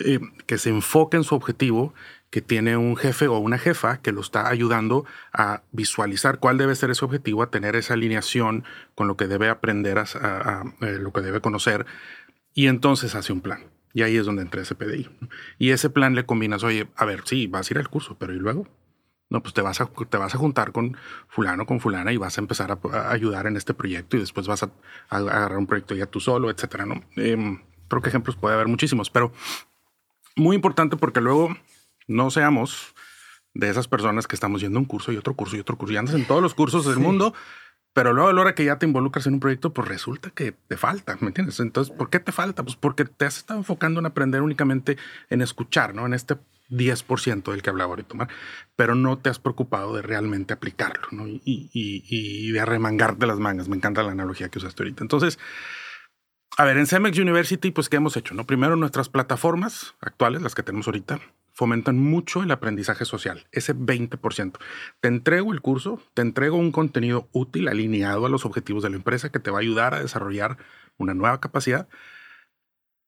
eh, 0.00 0.20
que 0.46 0.58
se 0.58 0.68
enfoque 0.68 1.16
en 1.16 1.24
su 1.24 1.34
objetivo, 1.34 1.94
que 2.30 2.42
tiene 2.42 2.76
un 2.76 2.94
jefe 2.96 3.26
o 3.26 3.38
una 3.38 3.56
jefa 3.56 4.02
que 4.02 4.12
lo 4.12 4.20
está 4.20 4.48
ayudando 4.48 5.06
a 5.32 5.62
visualizar 5.72 6.40
cuál 6.40 6.58
debe 6.58 6.74
ser 6.74 6.90
ese 6.90 7.06
objetivo, 7.06 7.42
a 7.42 7.50
tener 7.50 7.74
esa 7.74 7.94
alineación 7.94 8.64
con 8.94 9.08
lo 9.08 9.16
que 9.16 9.26
debe 9.26 9.48
aprender, 9.48 9.98
a, 9.98 10.64
eh, 10.82 10.98
lo 11.00 11.12
que 11.12 11.22
debe 11.22 11.40
conocer, 11.40 11.86
y 12.52 12.66
entonces 12.66 13.14
hace 13.14 13.32
un 13.32 13.40
plan. 13.40 13.64
Y 13.94 14.02
ahí 14.02 14.16
es 14.16 14.26
donde 14.26 14.42
entra 14.42 14.62
ese 14.62 14.74
PDI. 14.74 15.08
Y 15.58 15.70
ese 15.70 15.90
plan 15.90 16.14
le 16.14 16.26
combinas, 16.26 16.62
oye, 16.62 16.88
a 16.96 17.04
ver, 17.04 17.22
sí, 17.24 17.46
vas 17.46 17.70
a 17.70 17.74
ir 17.74 17.78
al 17.78 17.88
curso, 17.88 18.16
pero 18.18 18.34
¿y 18.34 18.38
luego? 18.38 18.66
No, 19.30 19.42
pues 19.42 19.52
te 19.52 19.60
vas, 19.60 19.80
a, 19.80 19.86
te 19.86 20.16
vas 20.16 20.34
a 20.34 20.38
juntar 20.38 20.72
con 20.72 20.96
fulano, 21.28 21.66
con 21.66 21.80
fulana 21.80 22.12
y 22.12 22.16
vas 22.16 22.38
a 22.38 22.40
empezar 22.40 22.72
a, 22.72 23.10
ayudar 23.10 23.46
en 23.46 23.56
este 23.56 23.74
proyecto 23.74 24.16
y 24.16 24.20
después 24.20 24.46
vas 24.46 24.62
a, 24.62 24.70
agarrar 25.10 25.58
un 25.58 25.66
proyecto 25.66 25.94
ya 25.94 26.06
tú 26.06 26.18
solo, 26.18 26.50
etcétera, 26.50 26.86
¿no? 26.86 27.02
Em, 27.16 27.60
creo 27.88 28.00
que 28.00 28.08
ejemplos 28.08 28.36
puede 28.36 28.54
haber 28.54 28.68
muchísimos, 28.68 29.10
pero 29.10 29.32
muy 30.36 30.56
importante 30.56 30.96
porque 30.96 31.20
luego 31.20 31.54
no 32.06 32.30
seamos 32.30 32.94
de 33.52 33.68
esas 33.68 33.88
personas 33.88 34.26
que 34.26 34.36
estamos 34.36 34.60
yendo 34.62 34.78
a 34.78 34.82
un 34.82 34.86
curso 34.86 35.12
y 35.12 35.16
otro 35.16 35.34
curso 35.34 35.56
y 35.56 35.60
otro 35.60 35.76
curso 35.76 35.92
y 35.92 35.96
andas 35.98 36.14
en 36.14 36.26
todos 36.26 36.40
los 36.40 36.54
cursos 36.54 36.86
del 36.86 36.98
mundo, 36.98 37.34
pero 37.92 38.12
luego 38.12 38.28
a 38.28 38.32
la 38.32 38.40
hora 38.40 38.54
que 38.54 38.64
ya 38.64 38.78
te 38.78 38.86
involucras 38.86 39.26
en 39.26 39.34
un 39.34 39.40
proyecto, 39.40 39.72
pues 39.72 39.88
resulta 39.88 40.30
que 40.30 40.52
te 40.52 40.76
falta, 40.76 41.16
¿me 41.20 41.28
entiendes? 41.28 41.58
Entonces, 41.60 41.94
¿por 41.94 42.10
qué 42.10 42.20
te 42.20 42.32
falta? 42.32 42.62
Pues 42.62 42.76
porque 42.76 43.04
te 43.04 43.24
has 43.24 43.38
estado 43.38 43.58
enfocando 43.58 44.00
en 44.00 44.06
aprender 44.06 44.42
únicamente 44.42 44.96
en 45.30 45.42
escuchar, 45.42 45.94
¿no? 45.94 46.06
En 46.06 46.14
este 46.14 46.36
10% 46.70 47.50
del 47.50 47.62
que 47.62 47.70
hablaba 47.70 47.90
ahorita, 47.90 48.28
pero 48.76 48.94
no 48.94 49.18
te 49.18 49.30
has 49.30 49.38
preocupado 49.38 49.94
de 49.94 50.02
realmente 50.02 50.52
aplicarlo 50.52 51.08
¿no? 51.10 51.24
y, 51.26 52.52
de 52.52 52.60
arremangarte 52.60 53.26
las 53.26 53.38
mangas. 53.38 53.68
Me 53.68 53.76
encanta 53.76 54.02
la 54.02 54.12
analogía 54.12 54.48
que 54.48 54.58
usaste 54.58 54.82
ahorita. 54.82 55.02
Entonces, 55.02 55.38
a 56.56 56.64
ver, 56.64 56.76
en 56.76 56.86
CEMEX 56.86 57.18
University, 57.18 57.70
pues, 57.70 57.88
¿qué 57.88 57.96
hemos 57.96 58.16
hecho? 58.16 58.34
No? 58.34 58.44
Primero, 58.44 58.76
nuestras 58.76 59.08
plataformas 59.08 59.94
actuales, 60.00 60.42
las 60.42 60.54
que 60.54 60.62
tenemos 60.62 60.86
ahorita, 60.88 61.20
fomentan 61.58 61.98
mucho 61.98 62.44
el 62.44 62.52
aprendizaje 62.52 63.04
social, 63.04 63.48
ese 63.50 63.74
20%. 63.74 64.60
Te 65.00 65.08
entrego 65.08 65.52
el 65.52 65.60
curso, 65.60 66.00
te 66.14 66.22
entrego 66.22 66.56
un 66.56 66.70
contenido 66.70 67.28
útil 67.32 67.66
alineado 67.66 68.24
a 68.26 68.28
los 68.28 68.44
objetivos 68.44 68.84
de 68.84 68.90
la 68.90 68.96
empresa 68.96 69.32
que 69.32 69.40
te 69.40 69.50
va 69.50 69.58
a 69.58 69.62
ayudar 69.62 69.92
a 69.92 70.00
desarrollar 70.00 70.56
una 70.98 71.14
nueva 71.14 71.40
capacidad, 71.40 71.88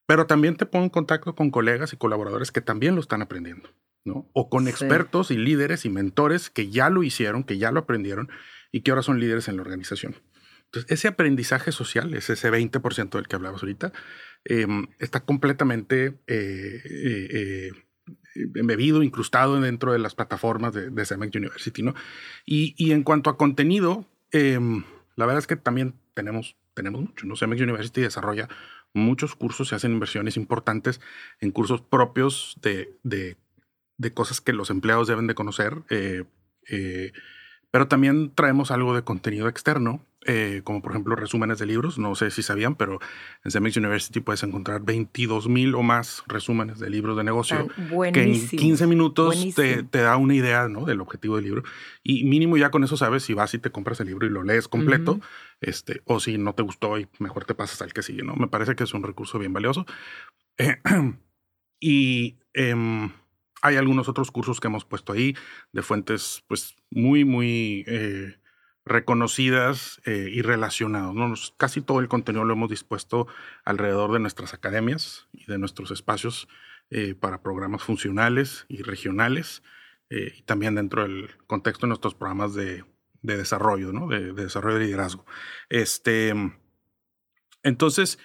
pero 0.04 0.26
también 0.26 0.56
te 0.56 0.66
pongo 0.66 0.82
en 0.82 0.90
contacto 0.90 1.36
con 1.36 1.52
colegas 1.52 1.92
y 1.92 1.96
colaboradores 1.96 2.50
que 2.50 2.60
también 2.60 2.96
lo 2.96 3.00
están 3.00 3.22
aprendiendo, 3.22 3.70
¿no? 4.04 4.28
O 4.32 4.50
con 4.50 4.66
expertos 4.66 5.30
y 5.30 5.36
líderes 5.36 5.84
y 5.84 5.88
mentores 5.88 6.50
que 6.50 6.70
ya 6.70 6.90
lo 6.90 7.04
hicieron, 7.04 7.44
que 7.44 7.56
ya 7.56 7.70
lo 7.70 7.78
aprendieron 7.78 8.30
y 8.72 8.80
que 8.80 8.90
ahora 8.90 9.04
son 9.04 9.20
líderes 9.20 9.46
en 9.46 9.58
la 9.58 9.62
organización. 9.62 10.16
Entonces, 10.64 10.90
ese 10.90 11.06
aprendizaje 11.06 11.70
social, 11.70 12.14
es 12.14 12.28
ese 12.30 12.50
20% 12.50 13.10
del 13.10 13.28
que 13.28 13.36
hablabas 13.36 13.62
ahorita, 13.62 13.92
em, 14.44 14.88
está 14.98 15.20
completamente 15.20 16.18
eh, 16.26 16.82
eh, 16.84 17.28
eh, 17.32 17.70
embebido, 18.54 19.02
incrustado 19.02 19.60
dentro 19.60 19.92
de 19.92 19.98
las 19.98 20.14
plataformas 20.14 20.72
de, 20.72 20.90
de 20.90 21.30
University, 21.34 21.82
¿no? 21.82 21.94
Y, 22.44 22.74
y, 22.76 22.92
en 22.92 23.02
cuanto 23.02 23.30
a 23.30 23.36
contenido, 23.36 24.04
em, 24.32 24.84
la 25.16 25.26
verdad 25.26 25.40
es 25.40 25.46
que 25.46 25.56
también 25.56 25.94
tenemos, 26.14 26.56
tenemos 26.74 27.00
mucho, 27.00 27.26
¿no? 27.26 27.34
University 27.34 28.00
desarrolla 28.00 28.48
muchos 28.92 29.34
cursos, 29.34 29.68
se 29.68 29.74
hacen 29.74 29.92
inversiones 29.92 30.36
importantes 30.36 31.00
en 31.40 31.52
cursos 31.52 31.80
propios 31.80 32.56
de, 32.62 32.96
de, 33.02 33.36
de 33.98 34.12
cosas 34.12 34.40
que 34.40 34.52
los 34.52 34.70
empleados 34.70 35.08
deben 35.08 35.26
de 35.26 35.34
conocer, 35.34 35.82
eh, 35.90 36.24
eh, 36.68 37.12
pero 37.70 37.86
también 37.88 38.32
traemos 38.34 38.70
algo 38.70 38.94
de 38.94 39.02
contenido 39.02 39.48
externo 39.48 40.04
eh, 40.26 40.60
como 40.64 40.82
por 40.82 40.92
ejemplo 40.92 41.16
resúmenes 41.16 41.58
de 41.58 41.66
libros. 41.66 41.98
No 41.98 42.14
sé 42.14 42.30
si 42.30 42.42
sabían, 42.42 42.74
pero 42.74 42.98
en 43.42 43.50
CEMEX 43.50 43.78
University 43.78 44.20
puedes 44.20 44.42
encontrar 44.42 44.82
22 44.82 45.48
mil 45.48 45.74
o 45.74 45.82
más 45.82 46.22
resúmenes 46.26 46.78
de 46.78 46.90
libros 46.90 47.16
de 47.16 47.24
negocio 47.24 47.68
que 48.12 48.22
en 48.22 48.48
15 48.48 48.86
minutos 48.86 49.54
te, 49.54 49.82
te, 49.82 49.98
da 49.98 50.16
una 50.18 50.34
idea 50.34 50.68
¿no? 50.68 50.84
del 50.84 51.00
objetivo 51.00 51.36
del 51.36 51.46
libro. 51.46 51.62
Y 52.02 52.24
mínimo 52.24 52.58
ya 52.58 52.70
con 52.70 52.84
eso 52.84 52.98
sabes 52.98 53.22
si 53.22 53.32
vas 53.32 53.54
y 53.54 53.58
te 53.58 53.70
compras 53.70 54.00
el 54.00 54.08
libro 54.08 54.26
y 54.26 54.30
lo 54.30 54.42
lees 54.42 54.68
completo, 54.68 55.20
este, 55.60 56.02
o 56.04 56.20
si 56.20 56.36
no 56.36 56.54
te 56.54 56.62
gustó 56.62 56.98
y 56.98 57.08
mejor 57.18 57.46
te 57.46 57.54
pasas 57.54 57.80
al 57.80 57.94
que 57.94 58.02
sigue. 58.02 58.22
¿no? 58.22 58.34
Me 58.36 58.48
parece 58.48 58.74
que 58.74 58.84
es 58.84 58.92
un 58.92 59.02
recurso 59.02 59.38
bien 59.38 59.54
valioso. 59.54 59.86
y 61.80 62.38
em, 62.52 63.10
hay 63.62 63.76
algunos 63.76 64.08
otros 64.08 64.30
cursos 64.30 64.60
que 64.60 64.68
hemos 64.68 64.84
puesto 64.84 65.14
ahí 65.14 65.34
de 65.72 65.82
fuentes 65.82 66.44
pues 66.46 66.76
muy, 66.90 67.24
muy... 67.24 67.84
Eh, 67.86 68.39
reconocidas 68.84 70.00
eh, 70.04 70.28
y 70.32 70.42
relacionadas. 70.42 71.54
Casi 71.56 71.80
todo 71.80 72.00
el 72.00 72.08
contenido 72.08 72.44
lo 72.44 72.54
hemos 72.54 72.70
dispuesto 72.70 73.26
alrededor 73.64 74.12
de 74.12 74.20
nuestras 74.20 74.54
academias 74.54 75.28
y 75.32 75.46
de 75.46 75.58
nuestros 75.58 75.90
espacios 75.90 76.48
eh, 76.90 77.14
para 77.14 77.42
programas 77.42 77.82
funcionales 77.82 78.66
y 78.68 78.82
regionales 78.82 79.62
eh, 80.08 80.34
y 80.36 80.42
también 80.42 80.74
dentro 80.74 81.02
del 81.02 81.30
contexto 81.46 81.86
de 81.86 81.88
nuestros 81.88 82.14
programas 82.14 82.54
de, 82.54 82.84
desarrollo, 83.22 83.92
de, 84.08 84.32
desarrollo 84.32 84.78
de 84.78 84.86
liderazgo. 84.86 85.24
Este, 85.68 86.34
entonces, 87.62 88.18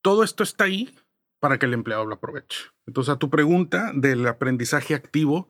todo 0.00 0.22
esto 0.22 0.42
está 0.42 0.64
ahí 0.64 0.94
para 1.40 1.58
que 1.58 1.66
el 1.66 1.74
empleado 1.74 2.04
lo 2.04 2.14
aproveche. 2.14 2.66
Entonces, 2.86 3.12
a 3.12 3.18
tu 3.18 3.30
pregunta 3.30 3.90
del 3.94 4.26
aprendizaje 4.28 4.94
activo, 4.94 5.48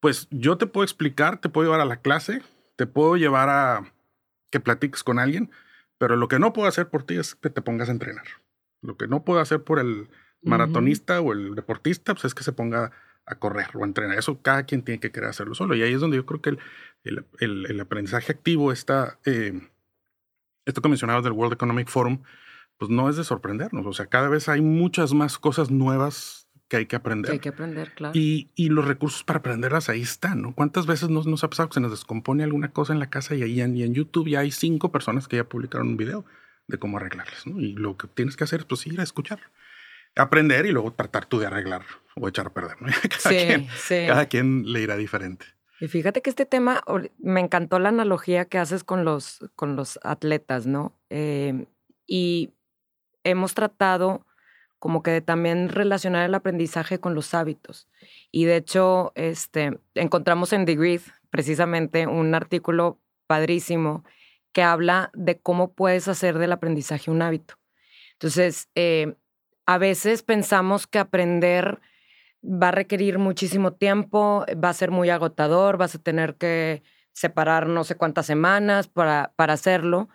pues 0.00 0.26
yo 0.30 0.58
te 0.58 0.66
puedo 0.66 0.82
explicar, 0.82 1.40
te 1.40 1.48
puedo 1.48 1.68
llevar 1.68 1.80
a 1.80 1.84
la 1.84 2.00
clase, 2.00 2.42
te 2.76 2.86
puedo 2.86 3.16
llevar 3.16 3.48
a 3.48 3.92
que 4.50 4.60
platiques 4.60 5.02
con 5.02 5.18
alguien, 5.18 5.50
pero 5.98 6.16
lo 6.16 6.28
que 6.28 6.38
no 6.38 6.52
puedo 6.52 6.68
hacer 6.68 6.88
por 6.88 7.04
ti 7.04 7.16
es 7.16 7.34
que 7.34 7.50
te 7.50 7.62
pongas 7.62 7.88
a 7.88 7.92
entrenar. 7.92 8.24
Lo 8.80 8.96
que 8.96 9.06
no 9.06 9.24
puedo 9.24 9.40
hacer 9.40 9.62
por 9.62 9.78
el 9.78 10.08
maratonista 10.42 11.20
o 11.20 11.32
el 11.32 11.54
deportista, 11.54 12.14
pues 12.14 12.24
es 12.24 12.34
que 12.34 12.42
se 12.42 12.52
ponga 12.52 12.90
a 13.26 13.36
correr 13.36 13.68
o 13.74 13.84
a 13.84 13.86
entrenar. 13.86 14.18
Eso 14.18 14.42
cada 14.42 14.64
quien 14.64 14.82
tiene 14.82 15.00
que 15.00 15.12
querer 15.12 15.30
hacerlo 15.30 15.54
solo. 15.54 15.74
Y 15.74 15.82
ahí 15.82 15.92
es 15.92 16.00
donde 16.00 16.16
yo 16.16 16.26
creo 16.26 16.42
que 16.42 16.50
el, 17.04 17.24
el, 17.38 17.80
aprendizaje 17.80 18.32
activo 18.32 18.72
está, 18.72 19.18
eh, 19.24 19.68
esto 20.64 20.82
que 20.82 20.88
mencionabas 20.88 21.24
del 21.24 21.32
World 21.32 21.54
Economic 21.54 21.88
Forum, 21.88 22.22
pues 22.78 22.90
no 22.90 23.08
es 23.08 23.16
de 23.16 23.24
sorprendernos. 23.24 23.86
O 23.86 23.92
sea, 23.92 24.06
cada 24.06 24.28
vez 24.28 24.48
hay 24.48 24.60
muchas 24.60 25.14
más 25.14 25.38
cosas 25.38 25.70
nuevas 25.70 26.41
que 26.72 26.78
hay 26.78 26.86
que 26.86 26.96
aprender. 26.96 27.32
hay 27.32 27.38
que 27.38 27.50
aprender, 27.50 27.92
claro. 27.92 28.18
Y, 28.18 28.48
y, 28.54 28.70
los 28.70 28.86
recursos 28.86 29.24
para 29.24 29.40
aprenderlas 29.40 29.90
ahí 29.90 30.00
están, 30.00 30.40
¿no? 30.40 30.54
¿Cuántas 30.54 30.86
veces 30.86 31.10
nos, 31.10 31.26
nos 31.26 31.44
ha 31.44 31.50
pasado 31.50 31.68
que 31.68 31.74
se 31.74 31.80
nos 31.80 31.90
descompone 31.90 32.44
alguna 32.44 32.72
cosa 32.72 32.94
en 32.94 32.98
la 32.98 33.10
casa 33.10 33.34
y 33.34 33.42
ahí 33.42 33.60
en, 33.60 33.76
y 33.76 33.82
en 33.82 33.92
YouTube 33.92 34.30
ya 34.30 34.40
hay 34.40 34.50
cinco 34.50 34.90
personas 34.90 35.28
que 35.28 35.36
ya 35.36 35.44
publicaron 35.44 35.88
un 35.88 35.96
video 35.98 36.24
de 36.68 36.78
cómo 36.78 36.96
arreglarlas, 36.96 37.46
¿no? 37.46 37.60
Y 37.60 37.74
lo 37.74 37.98
que 37.98 38.08
tienes 38.08 38.38
que 38.38 38.44
hacer 38.44 38.60
es 38.60 38.64
pues 38.64 38.86
ir 38.86 38.98
a 39.00 39.02
escuchar, 39.02 39.38
aprender 40.16 40.64
y 40.64 40.72
luego 40.72 40.94
tratar 40.94 41.26
tú 41.26 41.40
de 41.40 41.46
arreglar 41.46 41.82
o 42.16 42.26
echar 42.26 42.46
a 42.46 42.54
perder, 42.54 42.80
¿no? 42.80 42.88
Cada, 43.02 43.38
sí, 43.38 43.46
quien, 43.46 43.68
sí. 43.76 44.06
cada 44.08 44.24
quien 44.24 44.72
le 44.72 44.80
irá 44.80 44.96
diferente. 44.96 45.44
Y 45.78 45.88
fíjate 45.88 46.22
que 46.22 46.30
este 46.30 46.46
tema, 46.46 46.82
me 47.18 47.40
encantó 47.40 47.80
la 47.80 47.90
analogía 47.90 48.46
que 48.46 48.56
haces 48.56 48.82
con 48.82 49.04
los, 49.04 49.40
con 49.56 49.76
los 49.76 50.00
atletas, 50.04 50.66
¿no? 50.66 50.98
Eh, 51.10 51.66
y 52.06 52.54
hemos 53.24 53.52
tratado 53.52 54.24
como 54.82 55.04
que 55.04 55.20
también 55.20 55.68
relacionar 55.68 56.26
el 56.26 56.34
aprendizaje 56.34 56.98
con 56.98 57.14
los 57.14 57.34
hábitos. 57.34 57.86
Y 58.32 58.46
de 58.46 58.56
hecho, 58.56 59.12
este, 59.14 59.78
encontramos 59.94 60.52
en 60.52 60.66
The 60.66 61.00
precisamente 61.30 62.08
un 62.08 62.34
artículo 62.34 62.98
padrísimo 63.28 64.02
que 64.50 64.64
habla 64.64 65.12
de 65.14 65.38
cómo 65.38 65.72
puedes 65.72 66.08
hacer 66.08 66.36
del 66.36 66.50
aprendizaje 66.50 67.12
un 67.12 67.22
hábito. 67.22 67.60
Entonces, 68.14 68.70
eh, 68.74 69.14
a 69.66 69.78
veces 69.78 70.24
pensamos 70.24 70.88
que 70.88 70.98
aprender 70.98 71.80
va 72.42 72.70
a 72.70 72.72
requerir 72.72 73.20
muchísimo 73.20 73.74
tiempo, 73.74 74.44
va 74.62 74.70
a 74.70 74.74
ser 74.74 74.90
muy 74.90 75.10
agotador, 75.10 75.76
vas 75.76 75.94
a 75.94 76.02
tener 76.02 76.34
que 76.34 76.82
separar 77.12 77.68
no 77.68 77.84
sé 77.84 77.94
cuántas 77.94 78.26
semanas 78.26 78.88
para, 78.88 79.32
para 79.36 79.52
hacerlo. 79.52 80.08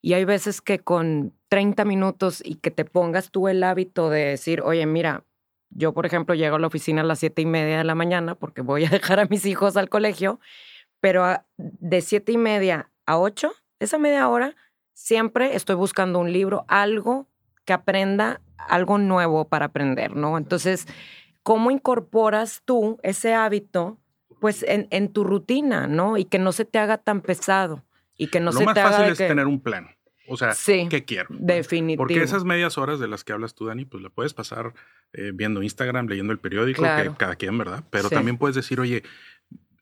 Y 0.00 0.12
hay 0.14 0.24
veces 0.24 0.60
que 0.60 0.78
con 0.78 1.34
30 1.48 1.84
minutos 1.84 2.42
y 2.44 2.56
que 2.56 2.70
te 2.70 2.84
pongas 2.84 3.30
tú 3.30 3.48
el 3.48 3.62
hábito 3.62 4.10
de 4.10 4.24
decir, 4.26 4.62
oye, 4.62 4.86
mira, 4.86 5.24
yo 5.70 5.92
por 5.92 6.06
ejemplo 6.06 6.34
llego 6.34 6.56
a 6.56 6.58
la 6.58 6.66
oficina 6.66 7.02
a 7.02 7.04
las 7.04 7.18
siete 7.18 7.42
y 7.42 7.46
media 7.46 7.78
de 7.78 7.84
la 7.84 7.94
mañana 7.94 8.34
porque 8.34 8.62
voy 8.62 8.84
a 8.84 8.90
dejar 8.90 9.20
a 9.20 9.26
mis 9.26 9.44
hijos 9.46 9.76
al 9.76 9.88
colegio, 9.88 10.40
pero 11.00 11.26
de 11.56 12.00
siete 12.00 12.32
y 12.32 12.38
media 12.38 12.90
a 13.06 13.18
ocho, 13.18 13.52
esa 13.80 13.98
media 13.98 14.28
hora, 14.28 14.56
siempre 14.92 15.54
estoy 15.54 15.76
buscando 15.76 16.18
un 16.18 16.32
libro, 16.32 16.64
algo 16.68 17.28
que 17.64 17.72
aprenda, 17.72 18.40
algo 18.56 18.98
nuevo 18.98 19.46
para 19.46 19.66
aprender, 19.66 20.16
¿no? 20.16 20.36
Entonces, 20.36 20.86
¿cómo 21.42 21.70
incorporas 21.70 22.62
tú 22.64 22.98
ese 23.02 23.34
hábito? 23.34 23.98
Pues 24.40 24.62
en, 24.64 24.88
en 24.90 25.12
tu 25.12 25.24
rutina, 25.24 25.86
¿no? 25.86 26.16
Y 26.16 26.24
que 26.24 26.38
no 26.38 26.52
se 26.52 26.64
te 26.64 26.78
haga 26.78 26.98
tan 26.98 27.20
pesado. 27.20 27.84
Y 28.18 28.26
que 28.26 28.40
no 28.40 28.46
Lo 28.52 28.58
se 28.58 28.64
más 28.66 28.74
te 28.74 28.82
fácil 28.82 29.02
haga 29.04 29.12
es 29.12 29.16
tener 29.18 29.46
un 29.46 29.62
plan. 29.62 29.88
O 30.30 30.36
sea, 30.36 30.52
Sí, 30.52 30.88
¿qué 30.90 31.06
quiero? 31.06 31.28
Definitivo. 31.30 32.02
Porque 32.02 32.22
esas 32.22 32.44
medias 32.44 32.76
horas 32.76 33.00
de 33.00 33.08
las 33.08 33.24
que 33.24 33.32
hablas 33.32 33.54
tú, 33.54 33.64
Dani, 33.64 33.86
pues 33.86 34.02
la 34.02 34.10
puedes 34.10 34.34
pasar 34.34 34.74
eh, 35.14 35.30
viendo 35.32 35.62
Instagram, 35.62 36.06
leyendo 36.06 36.34
el 36.34 36.38
periódico, 36.38 36.82
Claro. 36.82 37.12
que 37.12 37.16
cada 37.16 37.36
quien, 37.36 37.56
¿verdad? 37.56 37.82
Pero 37.88 38.10
Sí. 38.10 38.14
también 38.14 38.36
puedes 38.36 38.54
decir, 38.54 38.78
oye, 38.78 39.04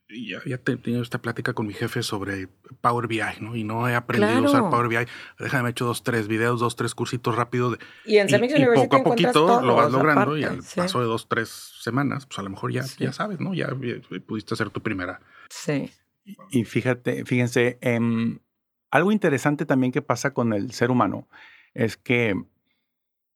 ya, 0.09 0.39
ya 0.47 0.55
he 0.55 0.59
tenido 0.59 1.03
esta 1.03 1.21
plática 1.21 1.53
con 1.53 1.67
mi 1.67 1.75
jefe 1.75 2.05
sobre 2.05 2.47
Power 2.81 3.09
BI, 3.09 3.21
¿no? 3.41 3.57
Y 3.57 3.65
no 3.65 3.89
he 3.89 3.97
aprendido 3.97 4.39
a 4.39 4.41
usar. 4.43 4.71
Power 4.71 4.87
BI. 4.87 4.99
Déjame, 5.41 5.65
me 5.65 5.69
he 5.69 5.73
hecho 5.73 5.85
dos, 5.85 6.05
tres 6.05 6.29
videos, 6.29 6.61
dos, 6.61 6.77
tres 6.77 6.95
cursitos 6.95 7.35
rápidos. 7.35 7.73
de- 7.73 7.79
Y 8.05 8.19
en 8.19 8.29
y, 8.29 8.67
poco 8.77 8.97
a 8.99 9.03
poquito 9.03 9.61
lo 9.63 9.75
vas 9.75 9.91
logrando 9.91 10.37
y 10.39 10.45
al 10.45 10.63
sí. 10.63 10.77
paso 10.77 11.01
de 11.01 11.07
dos, 11.07 11.29
tres 11.29 11.49
semanas, 11.81 12.25
pues 12.27 12.39
a 12.39 12.43
lo 12.43 12.51
mejor 12.51 12.71
ya, 12.73 12.85
Sí. 12.85 13.03
ya 13.03 13.13
sabes, 13.13 13.41
¿no? 13.41 13.53
Ya, 13.53 13.67
ya 13.83 14.21
pudiste 14.25 14.55
hacer 14.55 14.71
tu 14.71 14.81
primera. 14.81 15.21
Sí. 15.51 15.91
Y 16.51 16.65
fíjate, 16.65 17.25
fíjense, 17.25 17.79
em, 17.81 18.39
algo 18.91 19.13
interesante 19.13 19.67
también 19.67 19.93
que 19.93 20.03
pasa 20.03 20.33
con 20.33 20.53
el 20.53 20.73
ser 20.73 20.91
humano 20.91 21.29
es 21.75 21.97
que 21.97 22.35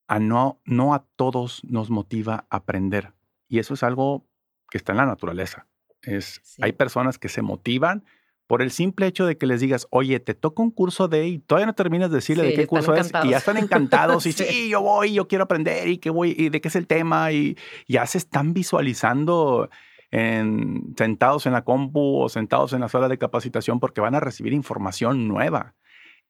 a 0.09 0.19
no, 0.19 0.61
no 0.65 0.95
a 0.95 1.07
todos 1.17 1.63
nos 1.65 1.91
motiva 1.91 2.47
aprender. 2.51 3.13
Y 3.49 3.59
eso 3.59 3.75
es 3.75 3.83
algo 3.83 4.27
que 4.71 4.79
está 4.79 4.93
en 4.93 4.99
la 4.99 5.07
naturaleza. 5.07 5.67
Es, 6.03 6.41
Sí. 6.43 6.63
Hay 6.65 6.73
personas 6.73 7.19
que 7.19 7.29
se 7.29 7.43
motivan 7.43 8.05
por 8.47 8.63
el 8.63 8.73
simple 8.73 9.07
hecho 9.07 9.27
de 9.27 9.39
que 9.39 9.47
les 9.47 9.61
digas, 9.61 9.87
oye, 9.91 10.19
te 10.19 10.35
toca 10.35 10.61
un 10.61 10.73
curso 10.73 11.07
de, 11.07 11.29
y 11.29 11.39
todavía 11.39 11.67
no 11.67 11.75
terminas 11.75 12.11
de 12.11 12.17
decirle 12.17 12.43
Sí, 12.45 12.51
de 12.51 12.57
qué 12.57 12.67
curso 12.67 12.93
es, 12.97 13.13
y 13.23 13.29
ya 13.31 13.37
están 13.37 13.57
encantados, 13.59 14.27
y 14.27 14.33
Sí. 14.33 14.43
sí, 14.45 14.69
yo 14.69 14.81
voy, 14.81 15.13
yo 15.13 15.29
quiero 15.29 15.45
aprender, 15.45 15.87
y 15.87 15.99
qué 15.99 16.11
voy, 16.11 16.35
y 16.37 16.49
de 16.49 16.61
qué 16.61 16.67
es 16.67 16.75
el 16.75 16.89
tema, 16.89 17.31
y 17.31 17.57
ya 17.87 18.05
se 18.07 18.19
están 18.19 18.53
visualizando 18.53 19.71
en, 20.11 20.95
sentados 20.97 21.47
en 21.47 21.53
la 21.53 21.65
compu 21.65 22.21
o 22.21 22.29
sentados 22.29 22.73
en 22.73 22.81
la 22.81 22.89
sala 22.89 23.09
de 23.09 23.19
capacitación 23.19 23.81
porque 23.81 24.01
van 24.01 24.15
a 24.15 24.21
recibir 24.21 24.53
información 24.53 25.29
nueva. 25.29 25.75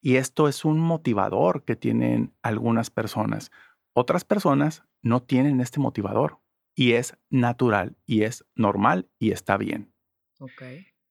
Y 0.00 0.16
esto 0.16 0.49
es 0.49 0.64
un 0.64 0.80
motivador 0.80 1.64
que 1.64 1.76
tienen 1.76 2.32
algunas 2.42 2.90
personas. 2.90 3.50
Otras 3.92 4.25
personas 4.25 4.84
no 5.02 5.22
tienen 5.22 5.60
este 5.60 5.80
motivador 5.80 6.38
y 6.75 6.92
es 6.92 7.16
natural 7.28 7.96
y 8.06 8.22
es 8.22 8.44
normal 8.54 9.10
y 9.18 9.32
está 9.32 9.56
bien. 9.56 9.92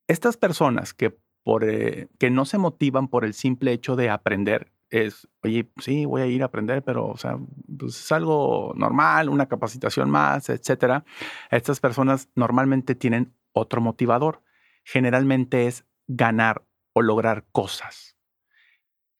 Estas 0.07 0.37
personas 0.37 0.93
que, 0.93 1.15
por, 1.43 1.63
eh, 1.63 2.07
que 2.17 2.31
no 2.31 2.45
se 2.45 2.57
motivan 2.57 3.07
por 3.07 3.25
el 3.25 3.33
simple 3.33 3.73
hecho 3.73 3.95
de 3.95 4.09
aprender, 4.09 4.71
es, 4.89 5.27
oye, 5.43 5.71
sí, 5.77 6.05
voy 6.05 6.21
a 6.21 6.25
ir 6.25 6.41
a 6.41 6.45
aprender, 6.45 6.83
pero 6.83 7.07
o 7.07 7.17
sea, 7.17 7.37
pues 7.77 7.99
es 7.99 8.11
algo 8.11 8.73
normal, 8.75 9.29
una 9.29 9.47
capacitación 9.47 10.09
más, 10.09 10.49
etcétera. 10.49 11.05
Estas 11.51 11.79
personas 11.79 12.29
normalmente 12.35 12.95
tienen 12.95 13.33
otro 13.53 13.81
motivador. 13.81 14.43
Generalmente 14.83 15.67
es 15.67 15.85
ganar 16.07 16.65
o 16.93 17.01
lograr 17.01 17.45
cosas. 17.51 18.18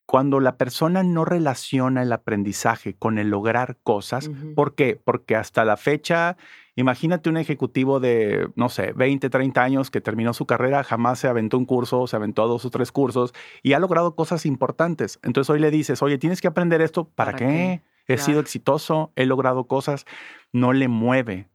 Cuando 0.10 0.40
la 0.40 0.58
persona 0.58 1.04
no 1.04 1.24
relaciona 1.24 2.02
el 2.02 2.12
aprendizaje 2.12 2.96
con 2.96 3.20
el 3.20 3.30
lograr 3.30 3.78
cosas. 3.84 4.32
¿por 4.56 4.74
qué? 4.74 5.00
Porque 5.06 5.36
hasta 5.36 5.64
la 5.66 5.78
fecha, 5.78 6.36
imagínate 6.76 7.30
un 7.30 7.38
ejecutivo 7.38 8.00
de, 8.00 8.50
no 8.56 8.70
sé, 8.70 8.92
20, 8.94 9.30
30 9.30 9.62
años 9.62 9.92
que 9.92 10.02
terminó 10.02 10.34
su 10.34 10.48
carrera, 10.48 10.84
jamás 10.84 11.20
se 11.20 11.28
aventó 11.28 11.60
un 11.60 11.66
curso, 11.66 12.08
se 12.08 12.16
aventó 12.16 12.48
dos 12.48 12.66
o 12.66 12.72
tres 12.72 12.92
cursos 12.92 13.36
y 13.62 13.74
ha 13.74 13.80
logrado 13.80 14.16
cosas 14.16 14.48
importantes. 14.48 15.20
Entonces 15.22 15.48
hoy 15.52 15.60
le 15.60 15.70
dices, 15.70 16.02
oye, 16.02 16.18
tienes 16.18 16.42
que 16.42 16.48
aprender 16.48 16.82
esto, 16.82 17.04
¿para, 17.04 17.34
¿Para 17.34 17.46
qué? 17.46 17.82
qué? 18.08 18.16
He 18.16 18.18
sido 18.18 18.40
exitoso, 18.40 19.12
he 19.16 19.28
logrado 19.28 19.66
cosas, 19.66 20.08
no 20.52 20.74
le 20.74 20.88
mueve. 20.88 21.50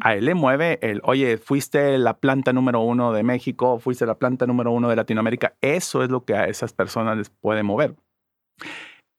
A 0.00 0.14
él 0.14 0.24
le 0.26 0.34
mueve 0.34 0.78
el, 0.82 1.00
oye, 1.04 1.36
fuiste 1.38 1.98
la 1.98 2.18
planta 2.18 2.52
número 2.52 2.80
uno 2.80 3.12
de 3.12 3.22
México, 3.22 3.78
fuiste 3.78 4.06
la 4.06 4.14
planta 4.18 4.46
número 4.46 4.70
uno 4.72 4.88
de 4.88 4.96
Latinoamérica. 4.96 5.54
Eso 5.60 6.02
es 6.02 6.10
lo 6.10 6.24
que 6.24 6.34
a 6.34 6.46
esas 6.46 6.72
personas 6.72 7.16
les 7.18 7.30
puede 7.30 7.62
mover. 7.62 7.94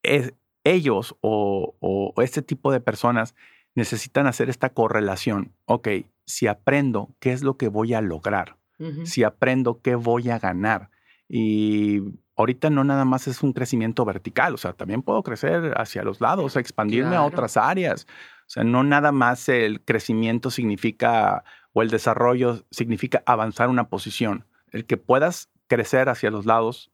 Es- 0.03 0.33
ellos 0.65 1.15
o, 1.21 1.75
o- 1.79 2.13
o 2.15 2.21
este 2.21 2.41
tipo 2.41 2.71
de 2.71 2.79
personas 2.81 3.35
necesitan 3.75 4.27
hacer 4.27 4.49
esta 4.49 4.69
correlación. 4.69 5.53
Ok, 5.65 5.87
si 6.25 6.47
aprendo, 6.47 7.09
¿qué 7.19 7.31
es 7.31 7.43
lo 7.43 7.57
que 7.57 7.69
voy 7.69 7.93
a 7.93 8.01
lograr? 8.01 8.57
Si 9.05 9.23
aprendo, 9.23 9.81
¿qué 9.81 9.95
voy 9.95 10.29
a 10.29 10.39
ganar? 10.39 10.89
Y 11.27 12.01
ahorita 12.35 12.69
no 12.69 12.83
nada 12.83 13.03
más 13.05 13.27
es 13.27 13.43
un 13.43 13.51
crecimiento 13.53 14.05
vertical, 14.05 14.53
o 14.53 14.57
sea, 14.57 14.73
también 14.73 15.01
puedo 15.01 15.21
crecer 15.23 15.73
hacia 15.77 16.03
los 16.03 16.21
lados, 16.21 16.55
expandirme 16.55 17.15
a 17.15 17.23
otras 17.23 17.57
áreas. 17.57 18.07
O 18.49 18.51
sea, 18.51 18.63
no 18.63 18.83
nada 18.83 19.11
más 19.11 19.47
el 19.47 19.81
crecimiento 19.81 20.49
significa 20.49 21.43
o 21.71 21.83
el 21.83 21.91
desarrollo 21.91 22.65
significa 22.71 23.21
avanzar 23.27 23.69
una 23.69 23.89
posición. 23.89 24.47
El 24.71 24.87
que 24.87 24.97
puedas 24.97 25.51
crecer 25.67 26.09
hacia 26.09 26.31
los 26.31 26.47
lados, 26.47 26.91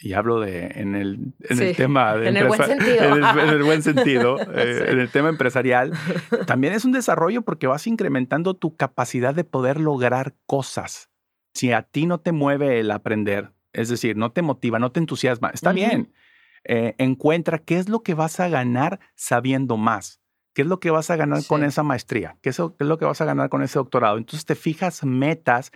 y 0.00 0.14
hablo 0.14 0.40
de 0.40 0.68
en 0.76 0.94
el, 0.94 1.34
en 1.40 1.60
el 1.60 1.76
tema 1.76 2.16
de 2.16 2.28
en 2.30 2.38
el 2.38 2.46
buen 2.46 2.62
sentido. 2.64 3.04
en 3.04 3.12
el, 3.22 3.38
en 3.38 3.48
el 3.50 3.62
buen 3.64 3.82
sentido, 3.90 4.38
eh, 4.54 4.78
Sí. 4.82 4.90
en 4.92 4.98
el 5.00 5.10
tema 5.10 5.28
empresarial, 5.28 5.92
también 6.46 6.72
es 6.72 6.86
un 6.86 6.92
desarrollo 6.92 7.42
porque 7.42 7.66
vas 7.66 7.86
incrementando 7.86 8.54
tu 8.54 8.74
capacidad 8.74 9.34
de 9.34 9.44
poder 9.44 9.78
lograr 9.78 10.36
cosas. 10.46 11.10
Si 11.52 11.70
a 11.72 11.82
ti 11.82 12.06
no 12.06 12.18
te 12.20 12.32
mueve 12.32 12.80
el 12.80 12.90
aprender, 12.90 13.52
es 13.74 13.90
decir, 13.90 14.16
no 14.16 14.32
te 14.32 14.40
motiva, 14.40 14.78
no 14.78 14.90
te 14.90 15.00
entusiasma, 15.00 15.50
está 15.52 15.72
bien. 15.72 16.14
Eh, 16.64 16.94
encuentra 16.96 17.58
qué 17.58 17.76
es 17.76 17.90
lo 17.90 18.02
que 18.02 18.14
vas 18.14 18.40
a 18.40 18.48
ganar 18.48 19.00
sabiendo 19.16 19.76
más. 19.76 20.22
¿Qué 20.58 20.62
es 20.62 20.68
lo 20.68 20.80
que 20.80 20.90
vas 20.90 21.08
a 21.08 21.14
ganar 21.14 21.46
con 21.46 21.62
esa 21.62 21.84
maestría? 21.84 22.36
¿Qué 22.42 22.48
es, 22.48 22.58
lo- 22.58 22.74
qué 22.74 22.82
es 22.82 22.88
lo 22.88 22.98
que 22.98 23.04
vas 23.04 23.20
a 23.20 23.24
ganar 23.24 23.48
con 23.48 23.62
ese 23.62 23.78
doctorado? 23.78 24.18
Entonces 24.18 24.44
te 24.44 24.56
fijas 24.56 25.04
metas 25.04 25.70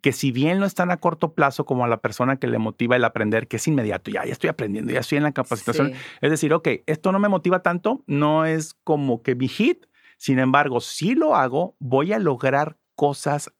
que 0.00 0.10
si 0.10 0.32
bien 0.32 0.58
no 0.58 0.66
están 0.66 0.90
a 0.90 0.96
corto 0.96 1.34
plazo 1.34 1.64
como 1.64 1.84
a 1.84 1.88
la 1.88 1.98
persona 2.00 2.36
que 2.40 2.48
le 2.48 2.58
motiva 2.58 2.96
el 2.96 3.04
aprender, 3.04 3.46
que 3.46 3.58
es 3.58 3.68
inmediato, 3.68 4.10
ya, 4.10 4.24
ya 4.24 4.32
estoy 4.32 4.50
aprendiendo, 4.50 4.92
ya 4.92 4.98
estoy 4.98 5.18
en 5.18 5.22
la 5.22 5.30
capacitación, 5.30 5.92
Sí. 5.92 6.00
es 6.20 6.30
decir, 6.32 6.52
ok, 6.52 6.66
esto 6.86 7.12
no 7.12 7.20
me 7.20 7.28
motiva 7.28 7.62
tanto, 7.62 8.02
no 8.08 8.44
es 8.44 8.74
como 8.82 9.22
que 9.22 9.36
mi 9.36 9.46
hit, 9.46 9.86
sin 10.18 10.40
embargo, 10.40 10.80
si 10.80 11.14
lo 11.14 11.36
hago, 11.36 11.76
voy 11.78 12.12
a 12.12 12.18
lograr 12.18 12.76
cosas 12.96 13.52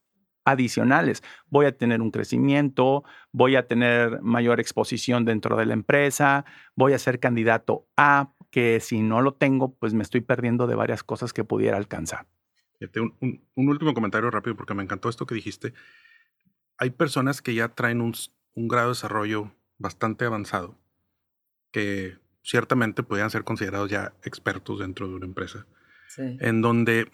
adicionales. 0.43 1.23
Voy 1.49 1.65
a 1.67 1.75
tener 1.77 2.01
un 2.01 2.11
crecimiento, 2.11 3.03
voy 3.31 3.55
a 3.55 3.65
tener 3.65 4.21
mayor 4.21 4.59
exposición 4.59 5.23
dentro 5.23 5.55
de 5.55 5.65
la 5.65 5.73
empresa, 5.73 6.43
voy 6.75 6.91
a 6.91 6.99
ser 6.99 7.19
candidato 7.21 7.87
a 7.97 8.33
que 8.55 8.79
si 8.79 9.01
no 9.01 9.21
lo 9.21 9.33
tengo, 9.33 9.73
pues 9.75 9.93
me 9.93 10.01
estoy 10.01 10.21
perdiendo 10.21 10.65
de 10.65 10.75
varias 10.75 11.03
cosas 11.03 11.33
que 11.33 11.43
pudiera 11.43 11.75
alcanzar. 11.75 12.25
Un, 12.95 13.13
un- 13.19 13.43
un 13.53 13.67
último 13.67 13.93
comentario 13.93 14.31
rápido 14.31 14.55
porque 14.55 14.73
me 14.73 14.81
encantó 14.81 15.09
esto 15.09 15.25
que 15.25 15.35
dijiste. 15.35 15.73
Hay 16.77 16.91
personas 16.91 17.41
que 17.41 17.53
ya 17.53 17.67
traen 17.67 17.99
un, 17.99 18.13
un 18.53 18.67
grado 18.69 18.87
de 18.87 18.91
desarrollo 18.93 19.51
bastante 19.77 20.23
avanzado 20.23 20.77
que 21.73 22.17
ciertamente 22.43 23.03
podrían 23.03 23.29
ser 23.29 23.43
considerados 23.43 23.89
ya 23.89 24.13
expertos 24.23 24.79
dentro 24.79 25.09
de 25.09 25.15
una 25.15 25.25
empresa, 25.25 25.67
Sí. 26.07 26.37
en 26.39 26.61
donde 26.61 27.11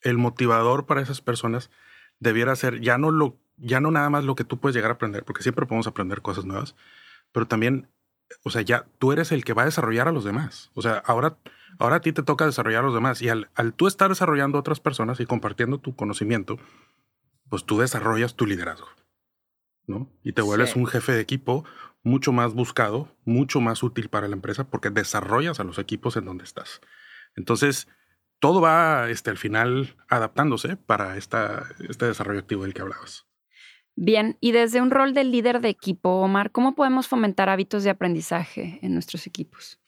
el 0.00 0.16
motivador 0.16 0.86
para 0.86 1.02
esas 1.02 1.20
personas 1.20 1.70
debiera 2.18 2.56
ser 2.56 2.80
ya 2.80 2.96
no 2.96 3.10
lo 3.10 3.36
ya 3.58 3.80
no 3.82 3.90
nada 3.90 4.08
más 4.08 4.24
lo 4.24 4.36
que 4.36 4.44
tú 4.44 4.58
puedes 4.58 4.74
llegar 4.74 4.90
a 4.90 4.94
aprender, 4.94 5.24
porque 5.26 5.42
siempre 5.42 5.66
podemos 5.66 5.86
aprender 5.86 6.22
cosas 6.22 6.46
nuevas, 6.46 6.74
pero 7.30 7.46
también, 7.46 7.88
o 8.44 8.50
sea, 8.50 8.62
ya 8.62 8.86
tú 8.98 9.12
eres 9.12 9.32
el 9.32 9.44
que 9.44 9.52
va 9.52 9.62
a 9.62 9.66
desarrollar 9.66 10.08
a 10.08 10.12
los 10.12 10.24
demás. 10.24 10.70
O 10.74 10.82
sea, 10.82 10.98
ahora, 11.06 11.36
ahora 11.78 11.96
a 11.96 12.00
ti 12.00 12.12
te 12.12 12.22
toca 12.22 12.46
desarrollar 12.46 12.82
a 12.82 12.86
los 12.86 12.94
demás 12.94 13.22
y 13.22 13.28
al, 13.28 13.50
al 13.54 13.74
tú 13.74 13.86
estar 13.86 14.08
desarrollando 14.08 14.58
a 14.58 14.60
otras 14.60 14.80
personas 14.80 15.20
y 15.20 15.26
compartiendo 15.26 15.78
tu 15.78 15.94
conocimiento, 15.96 16.58
pues 17.48 17.64
tú 17.64 17.78
desarrollas 17.78 18.34
tu 18.34 18.46
liderazgo, 18.46 18.88
¿no? 19.86 20.10
Y 20.22 20.32
te 20.32 20.42
vuelves 20.42 20.70
Sí. 20.70 20.78
un 20.78 20.86
jefe 20.86 21.12
de 21.12 21.20
equipo 21.20 21.64
mucho 22.02 22.32
más 22.32 22.54
buscado, 22.54 23.14
mucho 23.24 23.60
más 23.60 23.82
útil 23.82 24.08
para 24.08 24.26
la 24.28 24.34
empresa 24.34 24.64
porque 24.64 24.90
desarrollas 24.90 25.60
a 25.60 25.64
los 25.64 25.78
equipos 25.78 26.16
en 26.16 26.24
donde 26.24 26.44
estás. 26.44 26.80
Entonces, 27.36 27.88
todo 28.40 28.60
va 28.60 29.08
este, 29.08 29.30
al 29.30 29.38
final 29.38 29.96
adaptándose 30.08 30.76
para 30.76 31.16
esta, 31.16 31.68
este 31.88 32.06
desarrollo 32.06 32.40
activo 32.40 32.64
del 32.64 32.74
que 32.74 32.82
hablabas. 32.82 33.26
Bien, 33.94 34.36
y 34.40 34.52
desde 34.52 34.80
un 34.80 34.90
rol 34.90 35.12
de 35.14 35.24
líder 35.24 35.60
de 35.60 35.68
equipo, 35.68 36.08
Omar, 36.20 36.50
¿cómo 36.50 36.74
podemos 36.74 37.08
fomentar 37.08 37.48
hábitos 37.48 37.84
de 37.84 37.90
aprendizaje 37.90 38.78
en 38.82 38.94
nuestros 38.94 39.26
equipos? 39.26 39.78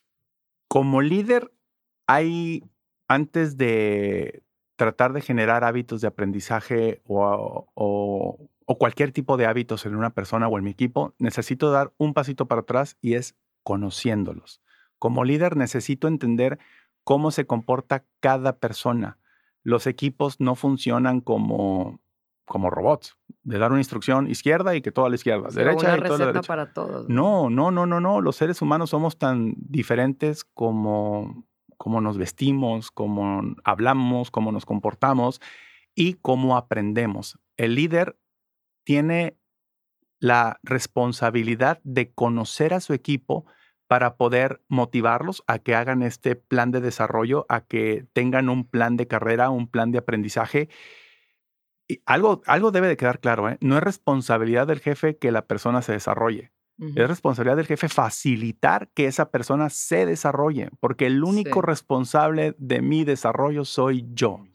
Como 0.67 1.01
líder, 1.01 1.51
hay, 2.07 2.63
antes 3.07 3.57
de 3.57 4.43
tratar 4.75 5.13
de 5.13 5.21
generar 5.21 5.63
hábitos 5.63 6.01
de 6.01 6.07
aprendizaje 6.07 7.01
o, 7.05 7.67
o- 7.73 8.49
o 8.67 8.77
cualquier 8.77 9.11
tipo 9.11 9.37
de 9.37 9.45
hábitos 9.45 9.85
en 9.85 9.95
una 9.95 10.09
persona 10.11 10.47
o 10.47 10.57
en 10.57 10.63
mi 10.63 10.71
equipo, 10.71 11.13
necesito 11.19 11.71
dar 11.71 11.93
un 11.97 12.13
pasito 12.13 12.47
para 12.47 12.61
atrás 12.61 12.97
y 13.01 13.13
es 13.13 13.35
conociéndolos. 13.63 14.61
Como 14.99 15.23
líder 15.23 15.55
necesito 15.55 16.07
entender 16.07 16.57
cómo 17.03 17.31
se 17.31 17.45
comporta 17.45 18.05
cada 18.19 18.57
persona. 18.57 19.17
Los 19.63 19.85
equipos 19.87 20.39
no 20.39 20.55
funcionan 20.55 21.21
como, 21.21 21.99
como 22.45 22.69
robots, 22.69 23.17
de 23.43 23.57
dar 23.57 23.71
una 23.71 23.81
instrucción 23.81 24.29
izquierda 24.29 24.75
y 24.75 24.81
que 24.81 24.91
toda 24.91 25.09
la 25.09 25.15
izquierda, 25.15 25.49
Sí, 25.49 25.57
derecha 25.57 25.95
una 25.95 25.97
y 25.97 26.01
toda 26.03 26.17
la 26.19 26.25
receta 26.25 26.25
derecha. 26.31 26.47
para 26.47 26.73
todos. 26.73 27.09
No, 27.09 27.49
no, 27.49 27.71
no, 27.71 27.85
no, 27.85 27.99
no. 27.99 28.21
Los 28.21 28.35
seres 28.35 28.61
humanos 28.61 28.91
somos 28.91 29.17
tan 29.17 29.53
diferentes 29.57 30.43
como, 30.43 31.45
como 31.77 32.01
nos 32.01 32.17
vestimos, 32.17 32.91
como 32.91 33.41
hablamos, 33.63 34.31
como 34.31 34.51
nos 34.51 34.65
comportamos 34.65 35.41
y 35.95 36.13
cómo 36.15 36.55
aprendemos. 36.57 37.39
El 37.57 37.75
líder 37.75 38.17
tiene 38.83 39.37
la 40.19 40.59
responsabilidad 40.63 41.79
de 41.83 42.11
conocer 42.13 42.73
a 42.73 42.79
su 42.79 42.93
equipo 42.93 43.45
para 43.87 44.17
poder 44.17 44.61
motivarlos 44.67 45.43
a 45.47 45.59
que 45.59 45.75
hagan 45.75 46.01
este 46.01 46.35
plan 46.35 46.71
de 46.71 46.81
desarrollo, 46.81 47.45
a 47.49 47.61
que 47.61 48.05
tengan 48.13 48.49
un 48.49 48.67
plan 48.67 48.97
de 48.97 49.07
carrera, 49.07 49.49
un 49.49 49.67
plan 49.67 49.91
de 49.91 49.99
aprendizaje. 49.99 50.69
Y 51.87 52.01
algo, 52.05 52.41
algo 52.45 52.71
debe 52.71 52.87
de 52.87 52.97
quedar 52.97 53.19
claro, 53.19 53.49
¿eh? 53.49 53.57
no 53.61 53.77
es 53.77 53.83
responsabilidad 53.83 54.67
del 54.67 54.79
jefe 54.79 55.17
que 55.17 55.31
la 55.31 55.45
persona 55.45 55.81
se 55.81 55.91
desarrolle. 55.91 56.51
Es 56.77 57.07
responsabilidad 57.07 57.55
del 57.55 57.67
jefe 57.67 57.87
facilitar 57.87 58.89
que 58.89 59.05
esa 59.05 59.31
persona 59.31 59.69
se 59.69 60.05
desarrolle, 60.05 60.71
porque 60.81 61.05
el 61.05 61.23
único 61.23 61.61
responsable 61.61 62.53
de 62.57 62.81
mi 62.81 63.05
desarrollo 63.05 63.63
soy 63.63 64.05
yo. 64.13 64.45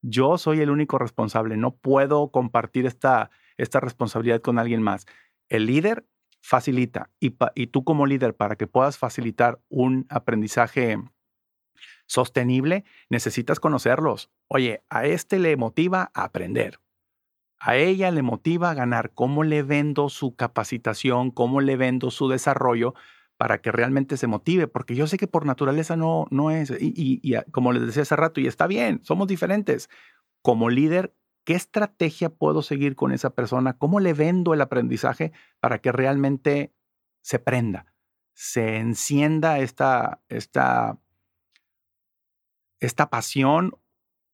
Yo 0.00 0.38
soy 0.38 0.60
el 0.60 0.70
único 0.70 0.98
responsable, 0.98 1.56
no 1.56 1.74
puedo 1.74 2.30
compartir 2.30 2.86
esta, 2.86 3.30
esta 3.56 3.80
responsabilidad 3.80 4.40
con 4.40 4.60
alguien 4.60 4.82
más. 4.82 5.06
El 5.48 5.66
líder 5.66 6.06
facilita 6.40 7.10
y, 7.18 7.34
y 7.56 7.66
tú 7.66 7.82
como 7.82 8.06
líder, 8.06 8.36
para 8.36 8.54
que 8.54 8.68
puedas 8.68 8.96
facilitar 8.96 9.58
un 9.68 10.06
aprendizaje 10.10 10.98
sostenible, 12.06 12.84
necesitas 13.08 13.60
conocerlos. 13.60 14.30
Oye, 14.48 14.82
a 14.88 15.06
este 15.06 15.38
le 15.38 15.56
motiva 15.56 16.10
a 16.14 16.24
aprender. 16.24 16.80
A 17.58 17.76
ella 17.76 18.10
le 18.10 18.22
motiva 18.22 18.70
a 18.70 18.74
ganar. 18.74 19.12
¿Cómo 19.14 19.42
le 19.42 19.62
vendo 19.62 20.08
su 20.08 20.36
capacitación? 20.36 21.30
¿Cómo 21.30 21.60
le 21.60 21.76
vendo 21.76 22.10
su 22.10 22.28
desarrollo? 22.28 22.94
para 23.36 23.60
que 23.60 23.72
realmente 23.72 24.16
se 24.16 24.26
motive, 24.26 24.68
porque 24.68 24.94
yo 24.94 25.06
sé 25.06 25.18
que 25.18 25.26
por 25.26 25.44
naturaleza 25.44 25.96
no, 25.96 26.26
no 26.30 26.50
es, 26.50 26.70
y, 26.70 27.20
y, 27.22 27.34
como 27.50 27.72
les 27.72 27.86
decía 27.86 28.02
hace 28.02 28.16
rato, 28.16 28.40
y 28.40 28.46
está 28.46 28.66
bien, 28.66 29.00
somos 29.02 29.26
diferentes. 29.26 29.90
Como 30.40 30.70
líder, 30.70 31.14
¿qué 31.44 31.54
estrategia 31.54 32.30
puedo 32.30 32.62
seguir 32.62 32.94
con 32.96 33.12
esa 33.12 33.30
persona? 33.30 33.76
¿Cómo 33.76 33.98
le 33.98 34.12
vendo 34.12 34.54
el 34.54 34.60
aprendizaje 34.60 35.32
para 35.60 35.80
que 35.80 35.90
realmente 35.90 36.72
se 37.22 37.38
prenda, 37.38 37.86
se 38.34 38.76
encienda 38.76 39.58
esta, 39.58 40.22
esta, 40.28 40.98
esta 42.80 43.10
pasión 43.10 43.72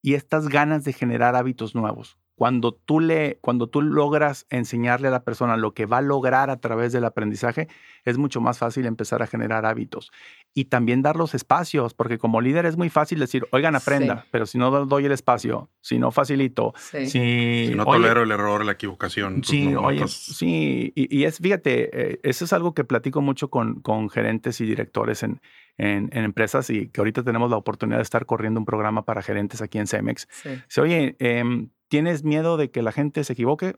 y 0.03 0.15
estas 0.15 0.49
ganas 0.49 0.85
de 0.85 0.93
generar 0.93 1.35
hábitos 1.37 1.75
nuevos? 1.75 2.20
Cuando 2.41 2.73
tú, 2.73 3.01
le, 3.01 3.37
cuando 3.43 3.67
tú 3.67 3.83
logras 3.83 4.47
enseñarle 4.49 5.09
a 5.09 5.11
la 5.11 5.25
persona 5.25 5.59
lo 5.59 5.75
que 5.75 5.85
va 5.85 5.99
a 5.99 6.01
lograr 6.01 6.49
a 6.49 6.59
través 6.59 6.91
del 6.91 7.05
aprendizaje, 7.05 7.69
es 8.07 8.17
mucho 8.17 8.41
más 8.41 8.59
fácil 8.59 8.87
empezar 8.87 9.21
a 9.23 9.27
generar 9.27 9.67
hábitos. 9.67 10.11
Y 10.55 10.65
también 10.65 11.03
dar 11.03 11.17
los 11.17 11.35
espacios, 11.35 11.93
porque 11.93 12.17
como 12.17 12.41
líder 12.41 12.65
es 12.65 12.79
muy 12.79 12.89
fácil 12.89 13.19
decir, 13.19 13.47
oigan, 13.53 13.77
aprenda, 13.77 14.25
pero 14.31 14.47
si 14.47 14.57
no 14.57 14.71
doy 14.87 15.05
el 15.05 15.13
espacio, 15.13 15.69
si 15.83 15.99
no 15.99 16.13
facilito, 16.13 16.73
si, 16.79 17.75
no 17.77 17.85
tolero 17.85 18.23
el 18.23 18.31
error, 18.31 18.65
la 18.65 18.73
equivocación. 18.73 19.43
Pues 19.43 19.49
sí, 19.49 19.75
oye, 19.75 20.09
sí, 20.09 20.93
y, 20.95 21.25
es, 21.25 21.41
fíjate, 21.41 22.13
eh, 22.13 22.21
eso 22.23 22.47
es 22.47 22.55
algo 22.55 22.73
que 22.73 22.85
platico 22.85 23.21
mucho 23.21 23.51
con, 23.51 23.83
con 23.83 24.09
gerentes 24.09 24.63
y 24.63 24.65
directores 24.65 25.23
en, 25.25 25.43
en, 25.77 26.09
empresas 26.15 26.71
y 26.71 26.89
que 26.89 27.03
ahorita 27.03 27.23
tenemos 27.23 27.51
la 27.51 27.59
oportunidad 27.59 27.99
de 27.99 28.05
estar 28.05 28.25
corriendo 28.25 28.61
un 28.61 28.65
programa 28.65 29.05
para 29.05 29.21
gerentes 29.21 29.61
aquí 29.61 29.77
en 29.77 29.87
Cemex. 29.87 30.27
Sí. 30.69 30.81
oye, 30.81 31.17
eh, 31.19 31.69
¿Tienes 31.91 32.23
miedo 32.23 32.57
de 32.57 32.71
que 32.71 32.83
la 32.83 32.93
gente 32.93 33.25
se 33.25 33.33
equivoque? 33.33 33.75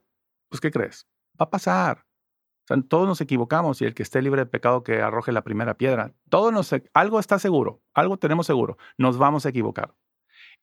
Pues, 0.51 0.61
¿qué 0.61 0.71
crees? 0.71 1.09
Va 1.41 1.47
a 1.47 1.51
pasar. 1.51 2.05
Todos 2.91 3.09
nos 3.09 3.23
equivocamos 3.23 3.81
y 3.81 3.87
el 3.87 3.95
que 3.95 4.03
esté 4.03 4.21
libre 4.21 4.43
de 4.43 4.51
pecado 4.51 4.83
que 4.83 5.01
arroje 5.01 5.33
la 5.33 5.43
primera 5.43 5.79
piedra. 5.79 6.13
Todo 6.29 6.53
nos, 6.53 6.75
algo 6.93 7.19
está 7.19 7.39
seguro, 7.39 7.83
algo 7.95 8.19
tenemos 8.19 8.47
seguro. 8.47 8.77
Nos 8.99 9.17
vamos 9.17 9.47
a 9.47 9.49
equivocar. 9.49 9.95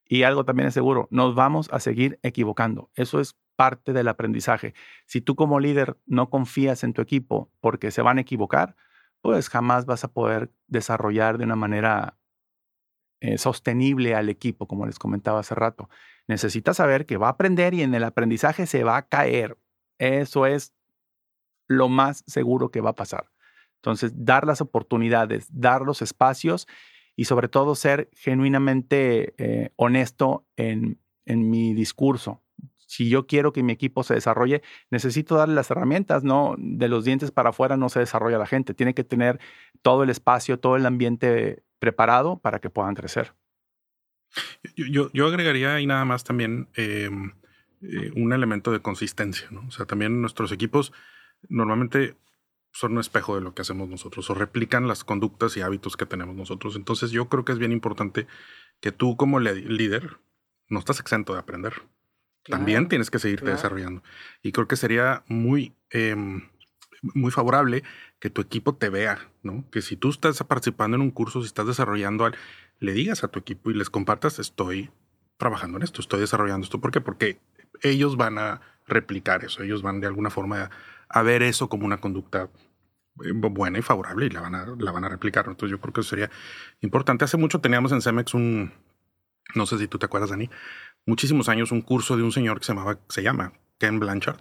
Y 0.05 0.21
algo 0.23 0.45
también 0.45 0.67
es 0.67 0.75
seguro, 0.75 1.07
nos 1.09 1.33
vamos 1.33 1.69
a 1.73 1.79
seguir 1.79 2.19
equivocando. 2.21 2.91
Eso 2.93 3.19
es 3.19 3.35
parte 3.55 3.93
del 3.93 4.09
aprendizaje. 4.09 4.75
Si 5.07 5.19
tú 5.19 5.35
como 5.35 5.59
líder 5.59 5.97
no 6.05 6.29
confías 6.29 6.83
en 6.83 6.93
tu 6.93 7.01
equipo 7.01 7.51
porque 7.62 7.89
se 7.89 8.03
van 8.03 8.19
a 8.19 8.21
equivocar, 8.21 8.75
pues 9.21 9.49
jamás 9.49 9.88
vas 9.88 10.03
a 10.03 10.13
poder 10.13 10.53
desarrollar 10.67 11.39
de 11.39 11.45
una 11.45 11.55
manera 11.55 12.18
eh, 13.21 13.38
sostenible 13.38 14.15
al 14.15 14.29
equipo, 14.29 14.67
como 14.67 14.86
les 14.86 14.99
comentaba 14.99 15.39
hace 15.39 15.55
rato 15.55 15.89
necesita 16.29 16.75
saber 16.75 17.08
que 17.08 17.17
va 17.17 17.27
a 17.27 17.32
aprender 17.32 17.73
y 17.73 17.82
en 17.82 17.95
el 17.95 18.03
aprendizaje 18.03 18.67
se 18.67 18.84
va 18.84 18.97
a 18.97 19.08
caer. 19.08 19.58
Eso 19.97 20.45
es 20.45 20.73
lo 21.67 21.89
más 21.89 22.23
seguro 22.27 22.69
que 22.69 22.82
va 22.82 22.91
a 22.91 22.95
pasar. 22.95 23.32
Entonces, 23.77 24.12
dar 24.15 24.45
las 24.45 24.62
oportunidades, 24.62 25.47
dar 25.51 25.82
los 25.82 26.03
espacios 26.03 26.67
y 27.15 27.25
sobre 27.25 27.47
todo 27.47 27.73
ser 27.73 28.12
genuinamente 28.13 29.34
eh, 29.39 29.71
honesto 29.75 30.45
en, 30.55 30.99
en 31.25 31.49
mi 31.49 31.73
discurso. 31.73 32.43
Si 32.89 33.08
yo 33.08 33.28
quiero 33.28 33.54
que 33.54 33.62
mi 33.62 33.71
equipo 33.71 34.02
se 34.02 34.15
desarrolle, 34.15 34.63
necesito 34.89 35.36
darle 35.36 35.54
las 35.54 35.69
herramientas, 35.69 36.23
¿no? 36.23 36.56
De 36.58 36.88
los 36.88 37.06
dientes 37.06 37.30
para 37.30 37.52
afuera 37.52 37.78
no 37.78 37.88
se 37.88 37.99
desarrolla 37.99 38.39
la 38.39 38.47
gente. 38.47 38.73
Tiene 38.73 38.95
que 38.95 39.04
tener 39.04 39.39
todo 39.84 40.02
el 40.02 40.10
espacio, 40.10 40.60
todo 40.60 40.75
el 40.75 40.88
ambiente 40.88 41.62
preparado 41.78 42.39
para 42.39 42.58
que 42.58 42.71
puedan 42.71 42.95
crecer. 42.95 43.36
Yo, 44.75 45.12
yo, 45.13 45.28
agregaría 45.28 45.75
ahí 45.75 45.86
nada 45.86 46.04
más 46.04 46.23
también 46.23 46.67
em, 46.73 47.34
eh, 47.84 48.12
un 48.15 48.34
elemento 48.34 48.71
de 48.71 48.80
consistencia, 48.80 49.49
¿no? 49.52 49.67
O 49.67 49.71
sea, 49.71 49.86
también 49.86 50.19
nuestros 50.19 50.52
equipos 50.52 50.91
normalmente 51.47 52.15
son 52.71 52.93
un 52.93 53.02
espejo 53.02 53.36
de 53.36 53.41
lo 53.41 53.54
que 53.54 53.62
hacemos 53.62 53.88
nosotros 53.88 54.28
o 54.32 54.34
replican 54.34 54.88
las 54.88 55.04
conductas 55.04 55.56
y 55.58 55.62
hábitos 55.62 55.95
que 55.95 56.08
tenemos 56.08 56.36
nosotros. 56.36 56.75
Entonces 56.75 57.12
yo 57.12 57.30
creo 57.30 57.45
que 57.45 57.52
es 57.52 57.60
bien 57.60 57.71
importante 57.71 58.25
que 58.80 58.91
tú 58.91 59.15
como 59.15 59.39
líder 59.39 60.17
no 60.69 60.80
estás 60.80 60.99
exento 60.99 61.34
de 61.34 61.39
aprender. 61.39 61.84
También 62.49 62.88
tienes 62.88 63.12
que 63.12 63.19
seguirte 63.19 63.51
desarrollando. 63.51 64.03
Y 64.41 64.51
creo 64.51 64.67
que 64.67 64.75
sería 64.75 65.23
muy, 65.27 65.75
em, 65.91 66.49
muy 67.01 67.31
favorable 67.31 67.83
que 68.19 68.29
tu 68.29 68.41
equipo 68.41 68.75
te 68.75 68.89
vea, 68.89 69.19
¿no? 69.43 69.65
Que 69.71 69.81
si 69.81 69.95
tú 69.95 70.09
estás 70.09 70.43
participando 70.43 70.95
en 70.95 71.01
un 71.01 71.12
curso, 71.12 71.41
si 71.41 71.47
estás 71.47 71.67
desarrollando 71.67 72.29
le 72.79 72.93
digas 72.93 73.23
a 73.23 73.27
tu 73.27 73.39
equipo 73.39 73.71
y 73.71 73.73
les 73.73 73.89
compartas, 73.89 74.39
estoy 74.39 74.89
trabajando 75.38 75.77
en 75.77 75.83
esto, 75.83 76.01
estoy 76.01 76.19
desarrollando 76.19 76.65
esto. 76.65 76.81
¿Por 76.81 76.91
qué? 76.91 77.01
Porque 77.01 77.39
ellos 77.81 78.17
van 78.17 78.38
a 78.38 78.62
replicar 78.88 79.43
eso, 79.43 79.63
ellos 79.63 79.81
van 79.81 80.01
de 80.01 80.07
alguna 80.07 80.29
forma 80.29 80.69
a, 81.07 81.21
ver 81.21 81.43
eso 81.43 81.69
como 81.69 81.85
una 81.85 81.97
conducta 81.97 82.49
eh, 83.23 83.31
buena 83.33 83.79
y 83.79 83.81
favorable 83.81 84.25
y 84.25 84.29
la 84.29 84.41
van 84.41 84.55
a, 84.55 84.65
la 84.77 84.91
van 84.91 85.05
a 85.05 85.09
replicar. 85.09 85.45
Entonces 85.47 85.71
yo 85.71 85.79
creo 85.79 85.93
que 85.93 86.01
eso 86.01 86.09
sería 86.09 86.29
importante. 86.81 87.25
Hace 87.25 87.38
mucho 87.38 87.62
teníamos 87.62 87.91
en 87.91 88.01
Cemex 88.01 88.33
un, 88.33 88.73
no 89.55 89.65
sé 89.65 89.77
si 89.77 89.88
tú 89.88 89.97
te 89.97 90.05
acuerdas, 90.05 90.29
Dani, 90.29 90.49
muchísimos 91.10 91.50
años 91.50 91.72
un 91.72 91.82
curso 91.82 92.15
de 92.15 92.24
un 92.24 92.32
señor 92.32 92.60
que 92.60 92.65
se 92.65 92.74
llamaba, 92.74 93.00
se 93.10 93.24
llama 93.24 93.54
Ken 93.80 94.00
Blanchard, 94.00 94.39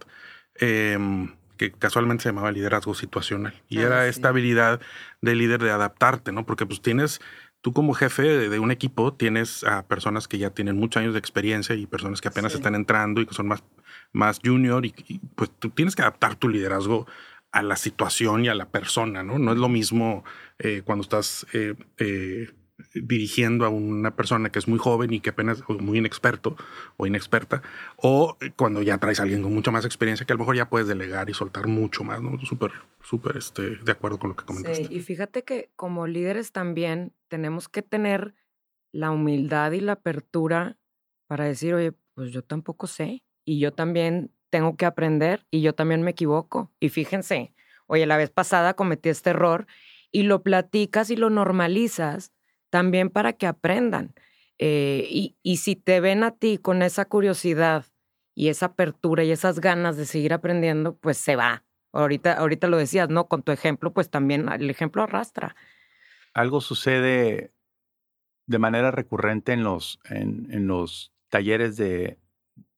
em, 0.55 1.35
que 1.57 1.73
casualmente 1.73 2.23
se 2.23 2.29
llamaba 2.29 2.53
liderazgo 2.53 2.95
situacional. 2.95 3.61
Y 3.69 3.79
ah, 3.79 3.87
era 3.87 4.07
esta 4.07 4.29
habilidad 4.29 4.81
de 5.21 5.35
líder 5.35 5.61
de 5.61 5.71
adaptarte, 5.71 6.31
¿no? 6.31 6.47
Porque 6.47 6.67
pues 6.67 6.81
tienes 6.81 7.21
tú 7.61 7.73
como 7.73 7.95
jefe 7.95 8.23
de, 8.23 8.59
un 8.59 8.71
equipo 8.71 9.13
tienes 9.15 9.65
a 9.65 9.87
personas 9.87 10.29
que 10.29 10.39
ya 10.39 10.51
tienen 10.51 10.77
muchos 10.77 11.01
años 11.01 11.15
de 11.15 11.19
experiencia 11.19 11.75
y 11.75 11.87
personas 11.87 12.21
que 12.21 12.29
apenas 12.29 12.55
están 12.55 12.75
entrando 12.75 13.21
y 13.21 13.27
que 13.27 13.35
son 13.35 13.49
más, 13.49 13.65
más 14.13 14.41
junior 14.45 14.87
y, 14.87 14.93
pues 15.35 15.51
tú 15.59 15.71
tienes 15.71 15.97
que 15.97 16.03
adaptar 16.03 16.37
tu 16.37 16.49
liderazgo 16.49 17.07
a 17.51 17.63
la 17.63 17.77
situación 17.77 18.45
y 18.45 18.49
a 18.49 18.55
la 18.55 18.69
persona, 18.69 19.23
¿no? 19.23 19.39
No 19.39 19.53
es 19.53 19.59
lo 19.59 19.69
mismo 19.69 20.23
eh, 20.59 20.83
cuando 20.85 21.03
estás 21.03 21.47
eh, 21.53 21.75
eh, 21.97 22.51
dirigiendo 22.95 23.65
a 23.65 23.69
una 23.69 24.17
persona 24.17 24.51
que 24.51 24.59
es 24.59 24.69
muy 24.69 24.79
joven 24.79 25.13
y 25.13 25.21
que 25.21 25.31
apenas 25.31 25.63
o 25.69 25.75
muy 25.75 25.99
inexperto 25.99 26.57
o 26.97 27.07
inexperta, 27.07 27.63
o 27.97 28.37
cuando 28.57 28.83
ya 28.83 28.99
traes 28.99 29.21
a 29.21 29.25
alguien 29.25 29.43
con 29.43 29.55
mucha 29.55 29.71
más 29.71 29.85
experiencia 29.85 30.27
que 30.27 30.33
a 30.33 30.37
lo 30.37 30.41
mejor 30.41 30.57
ya 30.57 30.69
puedes 30.69 30.89
delegar 30.89 31.31
y 31.31 31.35
soltar 31.35 31.67
mucho 31.67 32.05
más, 32.05 32.23
¿no? 32.23 32.39
Súper, 32.41 32.73
súper 33.03 33.37
este, 33.37 33.77
de 33.77 33.93
acuerdo 33.93 34.19
con 34.19 34.31
lo 34.31 34.37
que 34.37 34.45
comentaste. 34.45 34.87
Sí, 34.87 34.95
y 34.95 35.01
fíjate 35.01 35.45
que 35.45 35.71
como 35.77 36.07
líderes 36.07 36.53
también 36.53 37.13
tenemos 37.29 37.69
que 37.69 37.83
tener 37.83 38.35
la 38.93 39.11
humildad 39.11 39.73
y 39.73 39.81
la 39.81 39.93
apertura 39.93 40.79
para 41.27 41.45
decir, 41.45 41.75
oye, 41.75 41.93
pues 42.15 42.33
yo 42.33 42.43
tampoco 42.43 42.87
sé 42.87 43.23
y 43.45 43.61
yo 43.61 43.73
también 43.73 44.33
tengo 44.51 44.77
que 44.77 44.87
aprender 44.87 45.47
y 45.51 45.61
yo 45.61 45.75
también 45.75 46.03
me 46.03 46.13
equivoco. 46.13 46.73
Y 46.81 46.89
fíjense, 46.89 47.55
oye, 47.87 48.07
la 48.07 48.17
vez 48.17 48.31
pasada 48.31 48.75
cometí 48.75 49.09
este 49.09 49.31
error 49.31 49.67
y 50.11 50.23
lo 50.23 50.43
platicas 50.43 51.11
y 51.11 51.17
lo 51.17 51.31
normalizas 51.31 52.33
también 52.71 53.11
para 53.11 53.33
que 53.33 53.47
aprendan. 53.47 54.15
Eh, 54.59 55.07
y, 55.09 55.37
y 55.43 55.59
si 55.59 55.77
te 55.77 56.01
ven 56.01 56.25
a 56.25 56.33
ti 56.33 56.59
con 56.59 56.83
esa 56.83 57.05
curiosidad 57.05 57.87
y 58.35 58.49
esa 58.49 58.67
apertura 58.67 59.25
y 59.25 59.31
esas 59.31 59.61
ganas 59.61 59.97
de 59.97 60.07
seguir 60.07 60.33
aprendiendo, 60.33 60.97
pues 60.97 61.17
se 61.17 61.37
va. 61.37 61.65
Ahorita, 61.93 62.35
ahorita 62.35 62.67
lo 62.67 62.77
decías, 62.77 63.09
¿no? 63.09 63.29
Con 63.29 63.43
tu 63.43 63.53
ejemplo, 63.53 63.93
pues 63.93 64.11
también 64.11 64.49
el 64.49 64.69
ejemplo 64.71 65.03
arrastra. 65.03 65.57
Algo 66.35 66.61
sucede 66.61 67.53
de 68.47 68.59
manera 68.59 68.91
recurrente 68.91 69.53
en 69.53 69.65
los, 69.65 70.01
en, 70.05 70.49
en 70.51 70.67
los 70.67 71.13
talleres 71.29 71.77
de, 71.77 72.19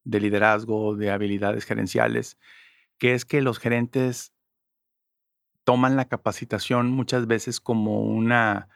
de 0.05 0.21
liderazgo, 0.21 0.97
de 0.97 1.11
habilidades 1.11 1.65
gerenciales, 1.65 2.39
que 2.99 3.15
es 3.15 3.25
que 3.25 3.41
los 3.41 3.59
gerentes 3.59 4.33
toman 5.65 5.97
la 5.97 6.07
capacitación 6.07 6.91
muchas 6.91 7.27
veces 7.27 7.61
como 7.61 8.03
una 8.03 8.69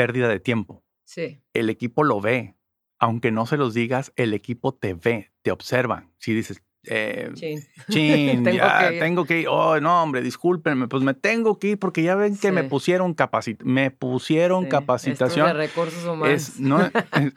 pérdida 0.00 0.28
de 0.28 0.40
tiempo. 0.40 0.82
Sí. 1.04 1.42
El 1.52 1.68
equipo 1.68 2.04
lo 2.04 2.22
ve. 2.22 2.56
Aunque 2.98 3.30
no 3.30 3.44
se 3.44 3.58
los 3.58 3.74
digas, 3.74 4.12
el 4.16 4.32
equipo 4.32 4.72
te 4.72 4.94
ve, 4.94 5.30
te 5.42 5.50
observa. 5.50 6.06
Si 6.16 6.32
dices, 6.32 6.62
eh, 6.84 7.30
chin, 7.34 8.42
tengo, 8.44 8.56
ya, 8.56 8.88
que 8.88 8.98
tengo 8.98 9.26
que 9.26 9.40
ir. 9.40 9.48
Oh, 9.48 9.78
no, 9.78 10.02
hombre, 10.02 10.22
discúlpenme, 10.22 10.88
pues 10.88 11.02
me 11.02 11.12
tengo 11.12 11.58
que 11.58 11.68
ir 11.68 11.78
porque 11.78 12.02
ya 12.02 12.14
ven 12.14 12.38
que 12.38 12.50
me 12.50 12.64
pusieron 12.64 13.12
capacit 13.12 13.62
me 13.62 13.90
pusieron 13.90 14.66
capacitación. 14.66 15.46
Estos 15.60 15.60
de 15.60 15.66
recursos 15.66 16.04
humanos. 16.06 16.60
no, 16.60 16.90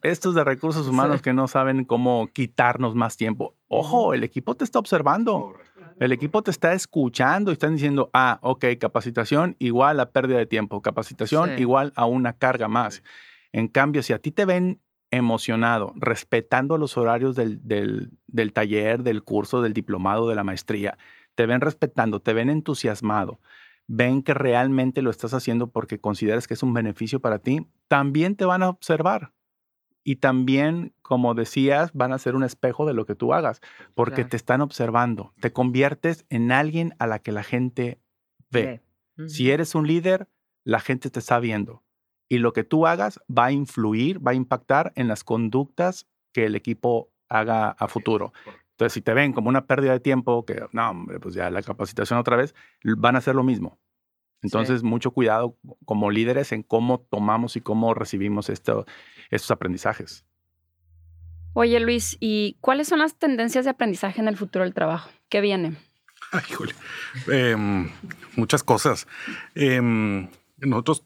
estos 0.03 0.35
de 0.35 0.43
recursos 0.45 0.87
humanos 0.87 1.21
que 1.21 1.33
no 1.33 1.49
saben 1.49 1.83
cómo 1.83 2.29
quitarnos 2.31 2.95
más 2.95 3.17
tiempo. 3.17 3.55
Ojo, 3.67 4.13
el 4.13 4.23
equipo 4.23 4.55
te 4.55 4.63
está 4.63 4.79
observando. 4.79 5.53
El 5.99 6.11
equipo 6.11 6.41
te 6.41 6.51
está 6.51 6.73
escuchando 6.73 7.51
y 7.51 7.53
están 7.53 7.73
diciendo, 7.73 8.09
ah, 8.13 8.39
ok, 8.41 8.65
capacitación 8.79 9.55
igual 9.59 9.99
a 9.99 10.11
pérdida 10.11 10.37
de 10.37 10.45
tiempo, 10.45 10.81
capacitación 10.81 11.57
igual 11.59 11.93
a 11.95 12.05
una 12.05 12.33
carga 12.33 12.67
más. 12.67 13.03
En 13.51 13.67
cambio, 13.67 14.03
si 14.03 14.13
a 14.13 14.19
ti 14.19 14.31
te 14.31 14.45
ven 14.45 14.81
emocionado, 15.11 15.93
respetando 15.95 16.77
los 16.77 16.97
horarios 16.97 17.35
del, 17.35 17.59
del, 17.63 18.53
taller, 18.53 19.03
del 19.03 19.23
curso, 19.23 19.61
del 19.61 19.73
diplomado, 19.73 20.27
de 20.27 20.35
la 20.35 20.43
maestría, 20.43 20.97
te 21.35 21.45
ven 21.45 21.61
respetando, 21.61 22.19
te 22.19 22.33
ven 22.33 22.49
entusiasmado, 22.49 23.39
ven 23.85 24.23
que 24.23 24.33
realmente 24.33 25.03
lo 25.03 25.11
estás 25.11 25.35
haciendo 25.35 25.67
porque 25.67 25.99
consideras 25.99 26.47
que 26.47 26.55
es 26.55 26.63
un 26.63 26.73
beneficio 26.73 27.19
para 27.19 27.39
ti, 27.39 27.67
también 27.87 28.35
te 28.35 28.45
van 28.45 28.63
a 28.63 28.69
observar. 28.69 29.31
Y 30.03 30.17
también, 30.17 30.93
como 31.01 31.33
decías, 31.33 31.91
van 31.93 32.11
a 32.11 32.17
ser 32.17 32.35
un 32.35 32.43
espejo 32.43 32.85
de 32.85 32.93
lo 32.93 33.05
que 33.05 33.15
tú 33.15 33.33
hagas, 33.33 33.61
porque 33.93 34.25
te 34.25 34.35
están 34.35 34.61
observando. 34.61 35.33
Te 35.39 35.53
conviertes 35.53 36.25
en 36.29 36.51
alguien 36.51 36.93
a 36.99 37.07
la 37.07 37.19
que 37.19 37.31
la 37.31 37.43
gente 37.43 37.99
ve. 38.49 38.81
Si 39.27 39.51
eres 39.51 39.75
un 39.75 39.87
líder, 39.87 40.27
la 40.65 40.79
gente 40.79 41.09
te 41.09 41.19
está 41.19 41.39
viendo 41.39 41.83
y 42.33 42.39
lo 42.39 42.51
que 42.51 42.63
tú 42.63 42.87
hagas 42.87 43.19
va 43.29 43.45
a 43.45 43.51
influir, 43.51 44.25
va 44.25 44.31
a 44.31 44.33
impactar 44.33 44.91
en 44.95 45.07
las 45.07 45.23
conductas 45.23 46.07
que 46.33 46.45
el 46.45 46.55
equipo 46.55 47.11
haga 47.29 47.69
a 47.69 47.87
futuro. 47.87 48.33
Entonces, 48.71 48.93
si 48.93 49.01
te 49.01 49.13
ven 49.13 49.33
como 49.33 49.49
una 49.49 49.67
pérdida 49.67 49.91
de 49.91 49.99
tiempo, 49.99 50.43
que 50.43 50.65
no, 50.71 50.89
hombre, 50.89 51.19
pues 51.19 51.35
ya 51.35 51.51
la 51.51 51.61
capacitación 51.61 52.17
otra 52.17 52.35
vez, 52.35 52.55
van 52.97 53.15
a 53.15 53.19
hacer 53.19 53.35
lo 53.35 53.43
mismo. 53.43 53.77
Entonces, 54.43 54.83
mucho 54.83 55.11
cuidado 55.11 55.57
como 55.85 56.11
líderes 56.11 56.51
en 56.51 56.63
cómo 56.63 56.99
tomamos 56.99 57.55
y 57.55 57.61
cómo 57.61 57.93
recibimos 57.93 58.49
esto, 58.49 58.85
estos 59.31 59.49
aprendizajes. 59.51 60.25
Oye, 61.53 61.79
Luis, 61.79 62.17
¿y 62.19 62.57
cuáles 62.61 62.87
son 62.87 62.99
las 62.99 63.17
tendencias 63.17 63.65
de 63.65 63.71
aprendizaje 63.71 64.19
en 64.19 64.27
el 64.27 64.37
futuro 64.37 64.65
del 64.65 64.73
trabajo? 64.73 65.09
¿Qué 65.29 65.39
viene? 65.39 65.77
Ay, 66.31 66.43
Julio. 66.51 66.75
Em, 67.31 67.89
muchas 68.35 68.63
cosas. 68.63 69.07
Em, 69.55 70.27
nosotros 70.57 71.05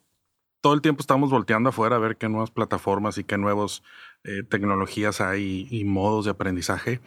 todo 0.61 0.73
el 0.73 0.81
tiempo 0.81 1.01
estamos 1.01 1.29
volteando 1.29 1.69
afuera 1.69 1.97
a 1.97 1.99
ver 1.99 2.17
qué 2.17 2.29
nuevas 2.29 2.51
plataformas 2.51 3.17
y 3.17 3.23
qué 3.23 3.37
nuevas 3.37 3.83
eh, 4.23 4.43
tecnologías 4.43 5.21
hay 5.21 5.67
y, 5.69 5.83
modos 5.83 6.25
de 6.25 6.31
aprendizaje. 6.31 7.01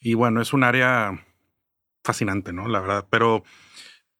Y 0.00 0.14
bueno, 0.14 0.40
es 0.40 0.52
un 0.52 0.62
área 0.62 1.24
fascinante, 2.04 2.52
¿no? 2.52 2.68
La 2.68 2.80
verdad. 2.80 3.06
Pero, 3.10 3.42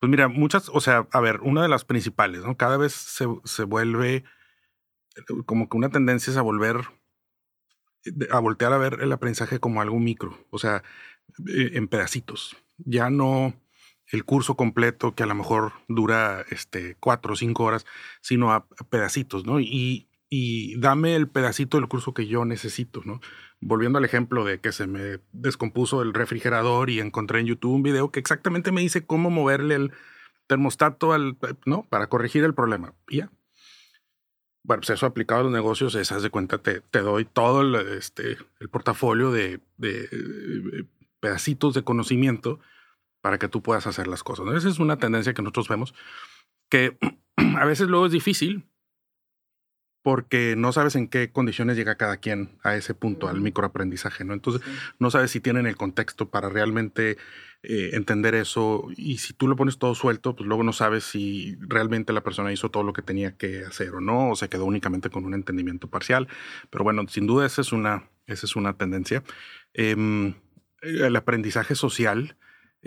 pues 0.00 0.10
mira, 0.10 0.28
muchas, 0.28 0.68
o 0.68 0.80
sea, 0.80 1.08
a 1.12 1.20
ver, 1.20 1.40
una 1.40 1.62
de 1.62 1.68
las 1.68 1.84
principales, 1.84 2.44
¿no? 2.44 2.56
Cada 2.56 2.76
vez 2.76 2.92
se, 2.92 3.26
se 3.44 3.64
vuelve 3.64 4.24
eh, 5.16 5.22
como 5.46 5.68
que 5.68 5.76
una 5.76 5.90
tendencia 5.90 6.30
es 6.30 6.36
a 6.36 6.42
volver, 6.42 6.76
a 8.30 8.38
voltear 8.38 8.72
a 8.72 8.78
ver 8.78 8.98
el 9.00 9.12
aprendizaje 9.12 9.60
como 9.60 9.80
algo 9.80 9.98
micro, 9.98 10.38
o 10.50 10.58
sea, 10.58 10.82
eh, 11.48 11.72
en 11.74 11.88
pedacitos. 11.88 12.56
Ya 12.78 13.10
no 13.10 13.54
el 14.10 14.24
curso 14.24 14.56
completo 14.56 15.14
que 15.14 15.22
a 15.22 15.26
lo 15.26 15.34
mejor 15.34 15.72
dura 15.88 16.44
este, 16.50 16.96
cuatro 17.00 17.34
o 17.34 17.36
cinco 17.36 17.64
horas, 17.64 17.86
sino 18.20 18.52
a, 18.52 18.66
pedacitos, 18.90 19.44
¿no? 19.44 19.60
Y, 19.60 20.07
y, 20.30 20.78
dame 20.78 21.16
el 21.16 21.28
pedacito 21.28 21.78
del 21.78 21.88
curso 21.88 22.14
que 22.14 22.26
yo 22.26 22.44
necesito, 22.44 23.02
¿no? 23.04 23.20
Volviendo 23.60 23.98
al 23.98 24.04
ejemplo 24.04 24.44
de 24.44 24.60
que 24.60 24.72
se 24.72 24.86
me 24.86 25.20
descompuso 25.32 26.02
el 26.02 26.14
refrigerador 26.14 26.90
y 26.90 27.00
encontré 27.00 27.40
en 27.40 27.46
YouTube 27.46 27.74
un 27.74 27.82
video 27.82 28.10
que 28.10 28.20
exactamente 28.20 28.72
me 28.72 28.80
dice 28.80 29.04
cómo 29.06 29.30
moverle 29.30 29.74
el 29.74 29.92
termostato 30.46 31.12
al, 31.12 31.36
¿no? 31.66 31.86
Para 31.88 32.08
corregir 32.08 32.44
el 32.44 32.54
problema. 32.54 32.94
Y 33.08 33.18
ya. 33.18 33.30
Bueno, 34.64 34.82
pues 34.82 34.90
eso 34.90 35.06
aplicado 35.06 35.40
a 35.40 35.44
los 35.44 35.52
negocios, 35.52 35.94
esas 35.94 36.22
de 36.22 36.30
cuenta, 36.30 36.58
te, 36.58 36.80
te 36.80 37.00
doy 37.00 37.24
todo 37.24 37.62
el, 37.62 37.74
este, 37.96 38.36
el 38.60 38.68
portafolio 38.68 39.30
de, 39.30 39.60
de 39.78 40.08
eh, 40.12 40.84
pedacitos 41.20 41.74
de 41.74 41.84
conocimiento 41.84 42.60
para 43.22 43.38
que 43.38 43.48
tú 43.48 43.62
puedas 43.62 43.86
hacer 43.86 44.06
las 44.06 44.22
cosas. 44.22 44.46
Esa 44.54 44.68
es 44.68 44.78
una 44.78 44.98
tendencia 44.98 45.32
que 45.34 45.42
nosotros 45.42 45.68
vemos 45.68 45.94
que 46.68 46.98
a 47.36 47.64
veces 47.64 47.88
luego 47.88 48.06
es 48.06 48.12
difícil 48.12 48.67
porque 50.08 50.54
no 50.56 50.72
sabes 50.72 50.96
en 50.96 51.06
qué 51.06 51.32
condiciones 51.32 51.76
llega 51.76 51.96
cada 51.96 52.16
quien 52.16 52.56
a 52.62 52.74
ese 52.74 52.94
punto, 52.94 53.28
al 53.28 53.42
microaprendizaje, 53.42 54.24
¿no? 54.24 54.32
Entonces, 54.32 54.62
no 54.98 55.10
sabes 55.10 55.32
si 55.32 55.38
tienen 55.38 55.66
el 55.66 55.76
contexto 55.76 56.30
para 56.30 56.48
realmente 56.48 57.18
eh, 57.62 57.90
entender 57.92 58.34
eso 58.34 58.88
y 58.96 59.18
si 59.18 59.34
tú 59.34 59.46
lo 59.48 59.54
pones 59.54 59.76
todo 59.76 59.94
suelto, 59.94 60.34
pues 60.34 60.48
luego 60.48 60.62
no 60.62 60.72
sabes 60.72 61.04
si 61.04 61.58
realmente 61.60 62.14
la 62.14 62.22
persona 62.22 62.50
hizo 62.50 62.70
todo 62.70 62.84
lo 62.84 62.94
que 62.94 63.02
tenía 63.02 63.36
que 63.36 63.66
hacer 63.66 63.90
o 63.90 64.00
no, 64.00 64.30
o 64.30 64.34
se 64.34 64.48
quedó 64.48 64.64
únicamente 64.64 65.10
con 65.10 65.26
un 65.26 65.34
entendimiento 65.34 65.90
parcial. 65.90 66.26
Pero 66.70 66.84
bueno, 66.84 67.06
sin 67.06 67.26
duda 67.26 67.44
esa 67.44 67.60
es 67.60 67.72
una, 67.72 68.08
esa 68.26 68.46
es 68.46 68.56
una 68.56 68.78
tendencia. 68.78 69.22
Em, 69.74 70.36
el 70.80 71.16
aprendizaje 71.16 71.74
social 71.74 72.37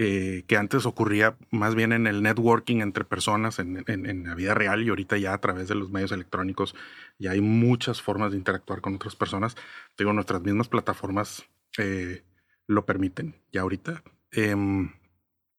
eh, 0.04 0.46
que 0.48 0.58
antes 0.58 0.88
ocurría 0.88 1.38
más 1.52 1.76
bien 1.76 1.92
en 1.92 2.08
el 2.08 2.24
networking 2.24 2.78
entre 2.78 3.06
personas 3.06 3.60
en, 3.60 4.24
la 4.26 4.34
vida 4.34 4.56
real 4.56 4.82
y 4.82 4.90
ahorita 4.90 5.20
ya 5.20 5.32
a 5.32 5.38
través 5.38 5.68
de 5.68 5.76
los 5.76 5.92
medios 5.92 6.12
electrónicos 6.12 6.74
ya 7.20 7.34
hay 7.34 7.42
muchas 7.42 8.02
formas 8.02 8.32
de 8.32 8.38
interactuar 8.40 8.82
con 8.82 8.96
otras 8.96 9.16
personas. 9.16 9.56
Digo, 10.00 10.12
nuestras 10.12 10.42
mismas 10.42 10.70
plataformas 10.70 11.44
eh, 11.78 12.24
lo 12.66 12.84
permiten 12.84 13.36
ya 13.52 13.62
ahorita. 13.62 14.02
Em, 14.32 14.92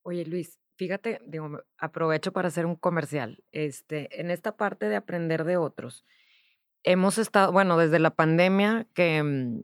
Oye, 0.03 0.27
Luis, 0.27 0.59
fíjate, 0.75 1.21
digo, 1.25 1.61
aprovecho 1.79 2.33
para 2.33 2.49
hacer 2.49 2.67
un 2.67 2.75
comercial. 2.75 3.45
Este, 3.53 4.21
en 4.21 4.33
esta 4.33 4.57
parte 4.57 4.89
de 4.89 4.97
aprender 4.97 5.45
de 5.45 5.57
otros, 5.57 6.05
hemos 6.83 7.17
estado, 7.17 7.53
bueno, 7.53 7.79
desde 7.79 8.01
la 8.01 8.11
pandemia 8.11 8.89
que 8.93 9.23
mm, 9.23 9.61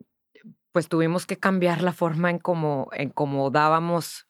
pues 0.71 0.87
tuvimos 0.87 1.25
que 1.25 1.35
cambiar 1.35 1.81
la 1.81 1.91
forma 1.91 2.29
en 2.29 2.39
cómo, 2.39 2.87
en 2.93 3.09
cómo 3.09 3.51
dábamos 3.51 4.28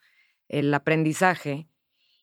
el 0.50 0.74
aprendizaje 0.74 1.70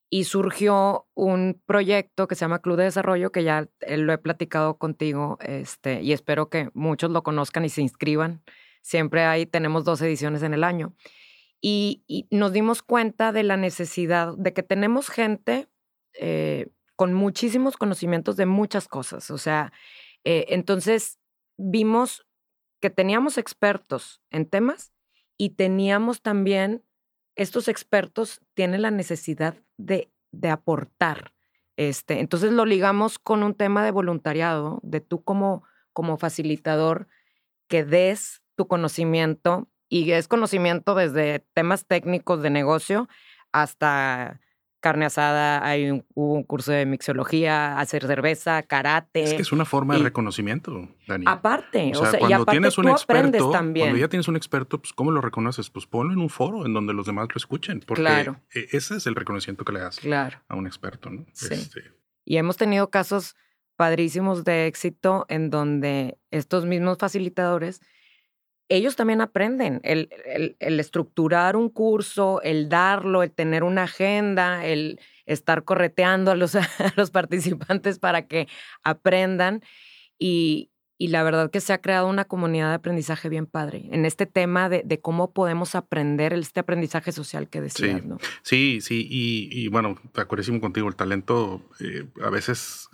y 0.09 0.25
surgió 0.25 1.09
un 1.15 1.61
proyecto 1.67 2.29
que 2.29 2.35
se 2.35 2.43
llama 2.43 2.61
Club 2.61 2.77
de 2.77 2.85
Desarrollo, 2.85 3.33
que 3.33 3.43
ya 3.43 3.69
eh, 3.81 3.97
lo 3.97 4.12
he 4.12 4.19
platicado 4.19 4.79
contigo 4.79 5.39
este, 5.41 6.03
y 6.03 6.12
espero 6.12 6.49
que 6.49 6.71
muchos 6.75 7.11
lo 7.11 7.23
conozcan 7.23 7.65
y 7.65 7.69
se 7.69 7.83
inscriban. 7.83 8.43
Siempre 8.83 9.25
ahí 9.25 9.47
tenemos 9.47 9.85
dos 9.85 10.01
ediciones 10.03 10.43
en 10.43 10.55
el 10.55 10.62
año. 10.62 10.95
Y, 11.61 12.05
nos 12.31 12.53
dimos 12.53 12.83
cuenta 12.83 13.33
de 13.33 13.43
la 13.43 13.57
necesidad 13.57 14.35
de 14.37 14.53
que 14.53 14.62
tenemos 14.62 15.09
gente 15.09 15.69
eh, 16.15 16.69
con 16.95 17.12
muchísimos 17.12 17.77
conocimientos 17.77 18.37
de 18.37 18.47
muchas 18.47 18.87
cosas. 18.87 19.31
O 19.31 19.39
sea, 19.39 19.73
eh, 20.23 20.47
entonces 20.51 21.19
vimos 21.57 22.27
que 22.81 22.91
teníamos 22.91 23.39
expertos 23.39 24.23
en 24.31 24.47
temas 24.47 24.93
y 25.37 25.51
teníamos 25.51 26.23
también 26.23 26.86
estos 27.37 27.68
expertos 27.68 28.40
tienen 28.55 28.83
la 28.83 28.90
necesidad 28.90 29.55
de, 29.77 30.11
de 30.33 30.49
aportar. 30.49 31.33
Este, 31.77 32.20
entonces 32.20 32.53
lo 32.53 32.64
ligamos 32.64 33.18
con 33.18 33.42
un 33.42 33.55
tema 33.55 33.85
de 33.85 33.90
voluntariado, 33.90 34.81
de 34.83 35.01
tú 35.01 35.22
como, 35.22 35.62
como 35.92 36.16
facilitador 36.16 37.07
que 37.68 37.85
des 37.85 38.42
tu 38.55 38.66
conocimiento 38.66 39.68
y 39.88 40.11
es 40.12 40.29
conocimiento 40.29 40.94
desde 40.94 41.40
temas 41.53 41.87
técnicos 41.87 42.42
de 42.42 42.51
negocio 42.51 43.09
hasta 43.53 44.40
carne 44.87 45.05
asada, 45.05 45.66
hay 45.66 45.90
un, 45.90 46.07
hubo 46.14 46.35
un 46.35 46.44
curso 46.44 46.70
de 46.70 46.87
mixología, 46.87 47.77
hacer 47.81 48.07
cerveza, 48.07 48.62
karate. 48.62 49.25
Es 49.25 49.35
que 49.35 49.42
es 49.42 49.51
una 49.51 49.64
forma 49.64 49.96
de 49.96 50.05
reconocimiento, 50.05 50.88
Dani. 51.09 51.25
Aparte, 51.27 51.90
o 51.96 52.07
sea, 52.07 52.20
cuando 52.20 52.46
tienes 52.46 52.79
un 52.79 52.88
experto, 52.88 53.51
también. 53.51 53.87
Cuando 53.87 53.99
ya 53.99 54.09
tienes 54.09 54.29
un 54.29 54.37
experto, 54.37 54.79
pues 54.79 54.92
¿cómo 54.92 55.11
lo 55.11 55.20
reconoces? 55.20 55.70
Pues 55.70 55.87
ponlo 55.87 56.12
en 56.12 56.20
un 56.20 56.31
foro 56.31 56.64
en 56.64 56.72
donde 56.72 56.92
los 56.92 57.05
demás 57.05 57.27
lo 57.35 57.37
escuchen, 57.37 57.81
porque 57.85 58.03
claro. 58.03 58.40
E, 58.55 58.68
ese 58.70 58.99
es 58.99 59.09
el 59.09 59.16
reconocimiento 59.16 59.64
que 59.64 59.72
le 59.72 59.81
das 59.81 60.01
a 60.49 60.55
un 60.55 60.68
experto, 60.68 61.11
¿no? 61.11 61.27
Sí. 61.33 61.49
Este 61.53 61.96
y 62.25 62.37
hemos 62.37 62.57
tenido 62.57 62.90
casos 62.90 63.35
padrísimos 63.75 64.44
de 64.44 64.66
éxito 64.66 65.27
en 65.29 65.51
donde 65.51 66.18
estos 66.31 66.64
mismos 66.64 66.99
facilitadores 66.99 67.81
ellos 68.69 68.97
también 68.97 69.21
aprenden 69.21 69.81
el, 69.85 70.09
estructurar 70.59 71.57
un 71.57 71.69
curso, 71.69 72.41
el 72.43 72.69
darlo, 72.69 73.23
el 73.23 73.31
tener 73.31 73.63
una 73.63 73.85
agenda, 73.85 74.65
el 74.65 75.01
estar 75.25 75.65
correteando 75.65 76.31
a 76.31 76.37
los, 76.37 76.55
a 76.57 76.69
los 76.97 77.11
participantes 77.11 77.99
para 77.99 78.27
que 78.27 78.49
aprendan. 78.83 79.63
Y, 80.19 80.71
y, 80.99 81.09
la 81.09 81.23
verdad 81.23 81.51
que 81.51 81.61
se 81.61 81.73
ha 81.73 81.79
creado 81.79 82.09
una 82.09 82.25
comunidad 82.25 82.69
de 82.69 82.75
aprendizaje 82.75 83.29
bien 83.29 83.47
padre 83.47 83.89
en 83.91 84.05
este 84.05 84.27
tema 84.27 84.69
de, 84.69 84.83
de 84.85 85.01
cómo 85.01 85.33
podemos 85.33 85.75
aprender 85.75 86.33
este 86.33 86.61
aprendizaje 86.61 87.13
social 87.13 87.49
que 87.49 87.61
decías, 87.61 88.01
sí, 88.01 88.07
¿no? 88.07 88.19
Sí, 88.43 88.81
sí, 88.81 89.07
y, 89.09 89.49
y 89.51 89.69
bueno, 89.69 89.99
te 90.13 90.27
contigo, 90.61 90.89
el 90.89 90.97
talento 90.97 91.63
eh, 91.81 92.07
a 92.23 92.31
veces 92.31 92.89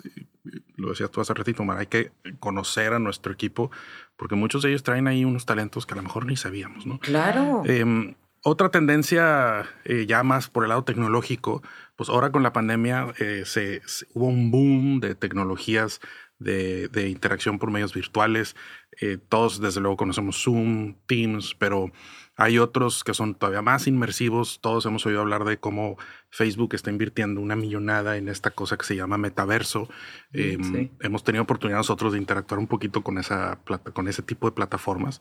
lo 0.77 0.91
decías 0.91 1.11
tú 1.11 1.21
hace 1.21 1.35
ratito, 1.35 1.65
Mar, 1.65 1.79
hay 1.79 1.87
que 1.87 2.11
conocer 2.41 2.93
a 2.93 2.99
nuestro 2.99 3.33
equipo, 3.33 3.71
porque 4.17 4.35
muchos 4.35 4.63
de 4.63 4.71
ellos 4.71 4.83
traen 4.83 5.07
ahí 5.07 5.25
unos 5.25 5.47
talentos 5.47 5.87
que 5.87 5.95
a 5.95 5.97
lo 5.97 6.03
mejor 6.03 6.27
ni 6.27 6.37
sabíamos, 6.37 6.87
¿no? 6.87 6.99
Claro. 6.99 7.63
Em, 7.65 8.15
otra 8.45 8.71
tendencia 8.71 9.67
eh, 9.85 10.05
ya 10.07 10.25
más 10.25 10.49
por 10.49 10.65
el 10.65 10.71
lado 10.71 10.83
tecnológico, 10.83 11.63
pues 11.95 12.09
ahora 12.09 12.33
con 12.33 12.43
la 12.43 12.53
pandemia 12.53 13.15
eh, 13.19 13.45
se, 13.47 13.83
hubo 14.15 14.27
un 14.27 14.51
boom 14.51 14.99
de 14.99 15.15
tecnologías 15.15 16.01
de, 16.43 16.89
de 16.89 17.09
interacción 17.09 17.59
por 17.59 17.71
medios 17.71 17.95
virtuales. 17.95 18.57
Eh, 19.01 19.19
todos 19.29 19.61
desde 19.61 19.81
luego 19.81 19.97
conocemos 19.97 20.43
Zoom, 20.43 20.97
Teams, 21.07 21.55
pero 21.55 21.93
hay 22.37 22.59
otros 22.59 23.05
que 23.05 23.15
son 23.15 23.35
todavía 23.35 23.63
más 23.63 23.87
inmersivos. 23.87 24.61
Todos 24.61 24.85
hemos 24.87 25.05
oído 25.07 25.21
hablar 25.21 25.45
de 25.45 25.59
cómo 25.59 25.97
Facebook 26.31 26.75
está 26.75 26.91
invirtiendo 26.91 27.41
una 27.41 27.57
millonada 27.57 28.17
en 28.17 28.29
esta 28.29 28.51
cosa 28.51 28.77
que 28.77 28.85
se 28.85 28.97
llama 28.97 29.19
metaverso. 29.19 29.89
Mm, 30.33 30.39
em, 30.41 30.91
hemos 31.01 31.25
tenido 31.25 31.43
oportunidad 31.45 31.79
nosotros 31.79 32.13
de 32.13 32.19
interactuar 32.19 32.59
un 32.59 32.67
poquito 32.67 33.03
con, 33.03 33.19
esa 33.19 33.61
con 33.93 34.09
ese 34.09 34.23
tipo 34.23 34.49
de 34.49 34.55
plataformas 34.55 35.21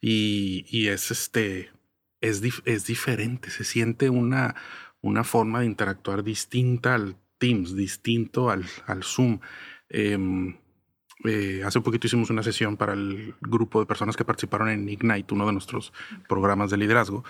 y, 0.00 0.64
y 0.68 0.88
es 0.88 1.10
este 1.10 1.70
es, 2.22 2.40
es 2.64 2.86
diferente, 2.86 3.50
se 3.50 3.64
siente 3.64 4.08
una, 4.08 4.54
una 5.02 5.24
forma 5.24 5.60
de 5.60 5.66
interactuar 5.66 6.22
distinta 6.22 6.94
al 6.94 7.16
Teams, 7.38 7.74
distinto 7.74 8.50
al, 8.50 8.64
al 8.86 9.02
Zoom. 9.02 9.40
Em, 9.88 10.56
eh, 11.24 11.62
hace 11.64 11.80
poquito 11.80 12.06
hicimos 12.06 12.30
una 12.30 12.42
sesión 12.42 12.76
para 12.76 12.92
el 12.92 13.34
grupo 13.40 13.80
de 13.80 13.86
personas 13.86 14.16
que 14.16 14.24
participaron 14.24 14.68
en 14.68 14.88
Ignite, 14.88 15.34
uno 15.34 15.46
de 15.46 15.52
nuestros 15.52 15.92
programas 16.28 16.70
de 16.70 16.76
liderazgo, 16.76 17.24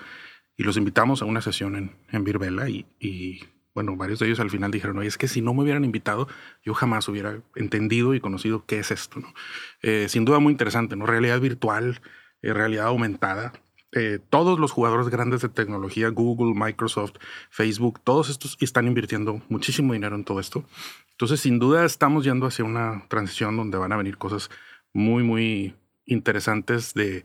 y 0.57 0.65
los 0.65 0.77
invitamos 0.77 1.23
a 1.23 1.25
una 1.25 1.41
sesión 1.41 1.77
en, 1.77 1.97
en 2.11 2.25
Virbela 2.25 2.69
y, 2.69 2.87
y, 3.01 3.41
bueno, 3.75 3.97
varios 3.97 4.19
de 4.19 4.27
ellos 4.27 4.41
al 4.41 4.51
final 4.51 4.71
dijeron, 4.71 4.99
oye, 4.99 5.09
es 5.09 5.17
que 5.17 5.29
si 5.29 5.41
no 5.41 5.55
me 5.55 5.63
hubieran 5.63 5.85
invitado, 5.85 6.29
yo 6.63 6.75
jamás 6.75 7.09
hubiera 7.09 7.41
entendido 7.55 8.15
y 8.15 8.21
conocido 8.21 8.67
qué 8.67 8.79
es 8.79 8.91
esto, 8.91 9.21
¿no? 9.21 9.33
Eh, 9.81 10.07
sin 10.09 10.25
duda 10.25 10.39
muy 10.41 10.53
interesante, 10.53 10.95
¿no? 10.95 11.07
Realidad 11.07 11.41
virtual, 11.41 12.01
eh, 12.43 12.53
realidad 12.53 12.87
aumentada, 12.87 13.53
eh, 13.95 14.19
todos 14.31 14.59
los 14.59 14.73
jugadores 14.73 15.09
grandes 15.09 15.43
de 15.43 15.51
tecnología, 15.51 16.09
Google, 16.09 16.55
Microsoft, 16.55 17.13
Facebook, 17.51 18.01
todos 18.03 18.31
estos 18.31 18.57
están 18.61 18.87
invirtiendo 18.87 19.43
muchísimo 19.51 19.93
dinero 19.93 20.17
en 20.17 20.25
todo 20.25 20.41
esto. 20.41 20.65
Entonces, 21.11 21.41
sin 21.41 21.59
duda, 21.59 21.85
estamos 21.85 22.25
yendo 22.25 22.47
hacia 22.47 22.65
una 22.65 23.05
transición 23.09 23.57
donde 23.57 23.77
van 23.77 23.93
a 23.93 23.97
venir 23.97 24.17
cosas 24.17 24.51
muy, 24.95 25.23
muy 25.23 25.75
interesantes 26.07 26.95
de, 26.95 27.25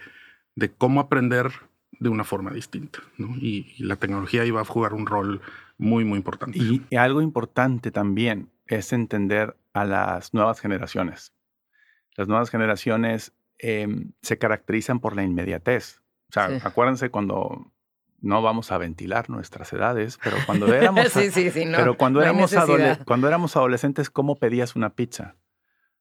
cómo 0.77 0.99
aprender 0.99 1.51
de 1.99 2.09
una 2.09 2.23
forma 2.23 2.51
distinta. 2.51 2.99
Y, 3.39 3.81
la 3.83 3.95
tecnología 3.95 4.45
iba 4.45 4.61
a 4.61 4.65
jugar 4.65 4.93
un 4.93 5.05
rol 5.05 5.41
muy, 5.77 6.03
muy 6.03 6.17
importante. 6.17 6.59
Y, 6.59 6.95
algo 6.95 7.21
importante 7.21 7.91
también 7.91 8.49
es 8.65 8.91
entender 8.91 9.55
a 9.73 9.85
las 9.85 10.33
nuevas 10.33 10.59
generaciones. 10.59 11.33
Las 12.15 12.27
nuevas 12.27 12.49
generaciones 12.49 13.33
em, 13.57 14.11
se 14.21 14.37
caracterizan 14.37 14.99
por 14.99 15.15
la 15.15 15.23
inmediatez. 15.23 16.01
O 16.29 16.33
sea, 16.33 16.59
acuérdense 16.63 17.09
cuando 17.09 17.71
no 18.19 18.41
vamos 18.41 18.71
a 18.71 18.77
ventilar 18.77 19.29
nuestras 19.29 19.71
edades, 19.73 20.19
pero 20.23 20.37
cuando 20.45 20.73
éramos, 20.73 21.05
pero 21.53 21.97
cuando, 21.97 22.21
éramos 22.21 22.53
cuando 23.05 23.27
éramos 23.27 23.55
adolescentes, 23.55 24.09
¿cómo 24.09 24.35
pedías 24.35 24.75
una 24.75 24.95
pizza? 24.95 25.35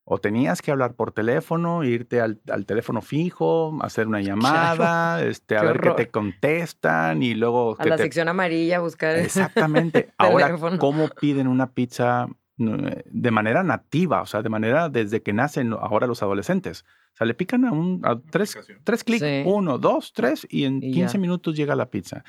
O 0.09 0.19
tenías 0.19 0.63
que 0.63 0.71
hablar 0.71 0.95
por 0.95 1.11
teléfono, 1.11 1.83
irte 1.83 2.21
al, 2.21 2.39
teléfono 2.65 3.03
fijo, 3.03 3.77
hacer 3.83 4.07
una 4.07 4.21
llamada, 4.23 5.23
este, 5.23 5.57
a 5.57 5.63
ver 5.63 5.81
qué 5.81 5.91
te 5.91 6.09
contestan 6.11 7.23
y 7.23 7.35
luego... 7.35 7.77
A 7.79 7.85
la 7.85 7.99
sección 7.99 8.29
amarilla 8.29 8.79
buscar... 8.79 9.17
Exactamente. 9.17 10.13
Ahora, 10.19 10.57
¿cómo 10.79 11.09
piden 11.09 11.49
una 11.49 11.73
pizza 11.73 12.29
de 12.57 13.31
manera 13.31 13.63
nativa? 13.63 14.23
O 14.23 14.27
sea, 14.27 14.43
de 14.43 14.49
manera 14.49 14.89
desde 14.89 15.23
que 15.23 15.33
nacen 15.33 15.73
ahora 15.73 16.07
los 16.07 16.23
adolescentes. 16.23 16.85
O 17.15 17.17
sea, 17.17 17.27
le 17.27 17.35
pican 17.35 17.65
a, 17.65 17.73
un, 17.73 18.03
tres, 18.31 18.59
tres 18.85 19.05
clics, 19.05 19.25
uno, 19.47 19.79
dos, 19.79 20.13
tres, 20.13 20.47
y 20.51 20.65
en 20.65 20.81
15 20.81 21.19
minutos 21.19 21.57
llega 21.57 21.75
la 21.75 21.91
pizza. 21.91 22.25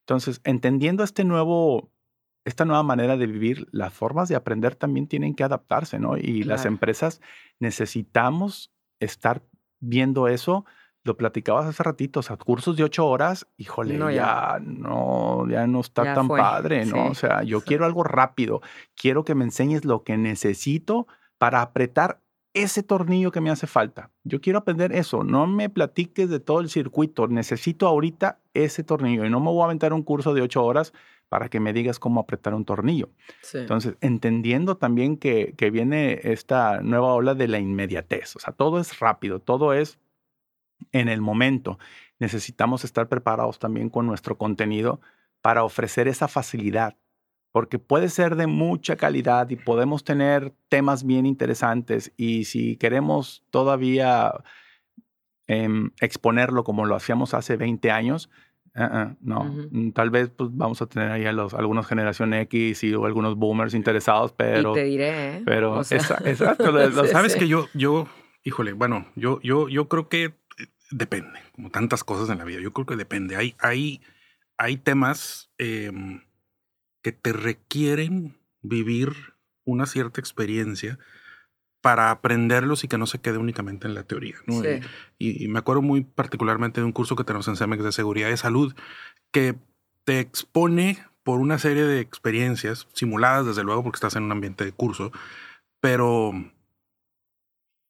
Entonces, 0.00 0.40
entendiendo 0.44 1.04
este 1.04 1.24
nuevo, 1.24 1.92
esta 2.44 2.64
nueva 2.64 2.82
manera 2.82 3.16
de 3.16 3.26
vivir, 3.26 3.68
las 3.70 3.92
formas 3.92 4.28
de 4.28 4.34
aprender 4.34 4.74
también 4.74 5.06
tienen 5.06 5.34
que 5.34 5.44
adaptarse, 5.44 5.98
¿no? 6.00 6.16
Y 6.16 6.42
las 6.42 6.64
empresas 6.64 7.20
necesitamos 7.60 8.72
estar 8.98 9.42
viendo 9.78 10.26
eso. 10.28 10.64
Lo 11.04 11.16
platicabas 11.16 11.66
hace 11.66 11.82
ratito, 11.82 12.20
o 12.20 12.22
sea, 12.22 12.36
cursos 12.36 12.76
de 12.76 12.84
ocho 12.84 13.06
horas, 13.06 13.48
híjole, 13.56 13.98
ya. 14.14 14.58
no, 14.62 15.48
ya 15.48 15.66
no 15.66 15.80
está 15.80 16.14
tan 16.14 16.28
padre, 16.28 16.86
¿no? 16.86 17.06
O 17.06 17.14
sea, 17.14 17.42
yo 17.42 17.60
quiero 17.62 17.84
algo 17.84 18.04
rápido, 18.04 18.60
quiero 18.94 19.24
que 19.24 19.34
me 19.34 19.44
enseñes 19.44 19.84
lo 19.84 20.04
que 20.04 20.16
necesito 20.16 21.08
para 21.38 21.60
apretar 21.60 22.20
ese 22.54 22.82
tornillo 22.82 23.32
que 23.32 23.40
me 23.40 23.50
hace 23.50 23.66
falta. 23.66 24.10
Yo 24.24 24.40
quiero 24.40 24.58
aprender 24.58 24.92
eso. 24.92 25.24
No 25.24 25.46
me 25.46 25.70
platiques 25.70 26.28
de 26.28 26.40
todo 26.40 26.60
el 26.60 26.68
circuito. 26.68 27.26
Necesito 27.26 27.86
ahorita 27.86 28.40
ese 28.54 28.84
tornillo 28.84 29.24
y 29.24 29.30
no 29.30 29.40
me 29.40 29.46
voy 29.46 29.62
a 29.62 29.64
aventar 29.66 29.92
un 29.92 30.02
curso 30.02 30.34
de 30.34 30.42
ocho 30.42 30.64
horas 30.64 30.92
para 31.28 31.48
que 31.48 31.60
me 31.60 31.72
digas 31.72 31.98
cómo 31.98 32.20
apretar 32.20 32.52
un 32.52 32.66
tornillo. 32.66 33.08
Entonces, 33.54 33.96
entendiendo 34.02 34.76
también 34.76 35.16
que, 35.16 35.54
que 35.56 35.70
viene 35.70 36.20
esta 36.24 36.82
nueva 36.82 37.14
ola 37.14 37.34
de 37.34 37.48
la 37.48 37.58
inmediatez. 37.58 38.36
O 38.36 38.38
sea, 38.38 38.52
todo 38.52 38.78
es 38.78 38.98
rápido, 38.98 39.40
todo 39.40 39.72
es 39.72 39.98
en 40.92 41.08
el 41.08 41.20
momento. 41.20 41.78
Necesitamos 42.18 42.84
estar 42.84 43.08
preparados 43.08 43.58
también 43.58 43.90
con 43.90 44.06
nuestro 44.06 44.38
contenido 44.38 45.00
para 45.40 45.64
ofrecer 45.64 46.08
esa 46.08 46.28
facilidad 46.28 46.96
porque 47.52 47.78
puede 47.78 48.08
ser 48.08 48.36
de 48.36 48.46
mucha 48.46 48.96
calidad 48.96 49.48
y 49.50 49.56
podemos 49.56 50.04
tener 50.04 50.54
temas 50.68 51.04
bien 51.04 51.26
interesantes 51.26 52.12
y 52.16 52.44
si 52.44 52.76
queremos 52.76 53.44
todavía 53.50 54.32
em, 55.46 55.90
exponerlo 56.00 56.64
como 56.64 56.86
lo 56.86 56.96
hacíamos 56.96 57.34
hace 57.34 57.56
20 57.58 57.90
años, 57.90 58.30
uh 58.74 58.80
-uh, 58.80 59.16
no, 59.20 59.44
mm, 59.44 59.92
tal 59.92 60.08
vez 60.08 60.30
pues, 60.30 60.48
vamos 60.54 60.80
a 60.80 60.86
tener 60.86 61.10
ahí 61.12 61.26
a 61.26 61.32
los, 61.32 61.52
algunos 61.52 61.86
generación 61.86 62.32
X 62.32 62.84
y 62.84 62.94
o 62.94 63.04
algunos 63.04 63.36
boomers 63.36 63.74
interesados, 63.74 64.32
pero... 64.32 64.70
Y 64.70 64.74
te 64.74 64.84
diré, 64.84 65.36
¿eh? 65.36 65.42
Pero, 65.44 65.74
o 65.74 65.84
sea, 65.84 65.98
exacto. 66.24 66.72
Sabes 67.08 67.36
que 67.36 67.48
yo, 67.48 67.68
yo, 67.74 68.08
híjole, 68.44 68.72
bueno, 68.72 69.04
yo, 69.14 69.40
yo, 69.42 69.68
yo 69.68 69.88
creo 69.88 70.08
que 70.08 70.24
eh, 70.24 70.32
depende, 70.92 71.40
como 71.54 71.70
tantas 71.70 72.04
cosas 72.04 72.30
en 72.30 72.38
la 72.38 72.44
vida, 72.44 72.60
yo 72.60 72.72
creo 72.72 72.86
que 72.86 72.96
depende. 72.96 73.36
Hay, 73.36 73.54
hay, 73.58 74.00
hay 74.56 74.76
temas... 74.76 75.50
Eh, 75.58 75.90
que 77.02 77.12
te 77.12 77.32
requieren 77.32 78.38
vivir 78.62 79.12
una 79.64 79.86
cierta 79.86 80.20
experiencia 80.20 80.98
para 81.80 82.12
aprenderlos 82.12 82.84
y 82.84 82.88
que 82.88 82.96
no 82.96 83.06
se 83.06 83.18
quede 83.18 83.38
únicamente 83.38 83.88
en 83.88 83.94
la 83.94 84.04
teoría. 84.04 84.36
Y, 85.18 85.48
me 85.48 85.58
acuerdo 85.58 85.82
muy 85.82 86.02
particularmente 86.02 86.80
de 86.80 86.84
un 86.84 86.92
curso 86.92 87.16
que 87.16 87.24
tenemos 87.24 87.48
en 87.48 87.56
CEMEX 87.56 87.82
de 87.82 87.92
seguridad 87.92 88.30
y 88.30 88.36
salud 88.36 88.74
que 89.32 89.56
te 90.04 90.20
expone 90.20 91.04
por 91.24 91.40
una 91.40 91.58
serie 91.58 91.84
de 91.84 92.00
experiencias 92.00 92.86
simuladas, 92.92 93.46
desde 93.46 93.64
luego, 93.64 93.82
porque 93.82 93.96
estás 93.96 94.16
en 94.16 94.24
un 94.24 94.32
ambiente 94.32 94.64
de 94.64 94.72
curso, 94.72 95.12
pero 95.80 96.32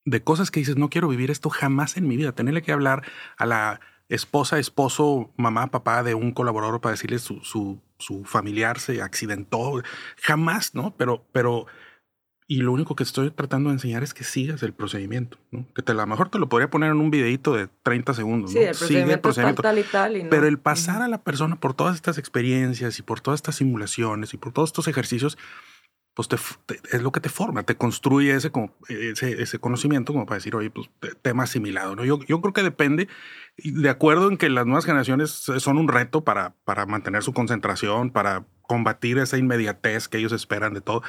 de 0.05 0.23
cosas 0.23 0.51
que 0.51 0.61
dices, 0.61 0.77
no 0.77 0.91
quiero 0.91 1.09
vivir 1.09 1.31
esto 1.31 1.51
jamás 1.51 1.97
en 1.97 2.09
mi 2.09 2.17
vida, 2.17 2.33
tenerle 2.33 2.63
que 2.63 2.73
hablar 2.73 3.05
a 3.37 3.47
la 3.47 3.81
esposa, 4.09 4.59
esposo, 4.59 5.33
mamá, 5.37 5.69
papá 5.69 6.03
de 6.03 6.15
un 6.15 6.33
colaborador 6.33 6.81
para 6.81 6.93
decirle 6.93 7.19
su, 7.19 7.41
su, 7.41 7.81
su 7.99 8.25
familiar 8.25 8.79
se 8.79 9.01
accidentó. 9.01 9.83
Jamás, 10.21 10.75
¿no? 10.75 10.95
Pero, 10.97 11.25
pero, 11.33 11.67
y 12.47 12.59
lo 12.59 12.73
único 12.73 12.95
que 12.95 13.05
estoy 13.05 13.31
tratando 13.31 13.71
de 13.71 13.77
enseñar 13.77 14.03
es 14.03 14.13
que 14.13 14.25
sigas 14.25 14.63
el 14.63 14.75
procedimiento, 14.75 15.39
¿no? 15.51 15.67
Que 15.75 15.83
te, 15.83 15.93
a 15.93 15.95
lo 15.95 16.07
mejor 16.07 16.29
te 16.29 16.39
lo 16.39 16.49
podría 16.49 16.69
poner 16.69 16.91
en 16.91 16.99
un 16.99 17.11
videito 17.11 17.55
de 17.55 17.69
30 17.83 18.13
segundos, 18.13 18.53
sí, 18.53 18.59
El 18.59 18.75
Sigue 18.75 19.11
el 19.11 19.21
procedimiento. 19.21 19.63
Tal 19.63 19.79
y 19.79 19.85
tal 19.85 20.27
Pero 20.29 20.47
el 20.47 20.59
pasar 20.59 21.01
a 21.01 21.09
la 21.09 21.23
persona 21.23 21.59
por 21.59 21.73
todas 21.73 21.95
estas 21.95 22.19
experiencias 22.19 22.99
y 22.99 23.03
por 23.03 23.21
todas 23.21 23.39
estas 23.39 23.57
simulaciones 23.57 24.35
y 24.35 24.37
por 24.37 24.53
todos 24.53 24.69
estos 24.69 24.89
ejercicios, 24.89 25.39
pues 26.15 26.29
te, 26.29 26.37
es 26.93 27.03
lo 27.03 27.11
que 27.11 27.21
te 27.21 27.29
forma, 27.31 27.63
te 27.63 27.77
construye 27.77 28.35
ese, 28.35 28.53
ese, 28.89 29.43
ese, 29.43 29.59
conocimiento 29.59 30.13
como 30.13 30.27
para 30.27 30.37
decir, 30.37 30.55
oye, 30.55 30.71
pues 30.71 30.91
tema 31.23 31.45
asimilado. 31.45 31.97
¿no? 31.97 32.05
Yo, 32.05 32.19
yo 32.29 32.41
creo 32.41 32.53
que 32.53 32.63
depende, 32.63 33.09
de 33.57 33.89
acuerdo 33.89 34.29
en 34.29 34.37
que 34.37 34.51
las 34.51 34.67
nuevas 34.67 34.85
generaciones 34.85 35.31
son 35.31 35.79
un 35.79 35.89
reto 35.89 36.23
para, 36.23 36.55
para 36.65 36.85
mantener 36.85 37.23
su 37.23 37.33
concentración, 37.33 38.11
para 38.11 38.45
combatir 38.63 39.19
esa 39.19 39.39
inmediatez 39.39 40.09
que 40.09 40.19
ellos 40.19 40.33
esperan 40.33 40.75
de 40.75 40.83
todo, 40.83 41.03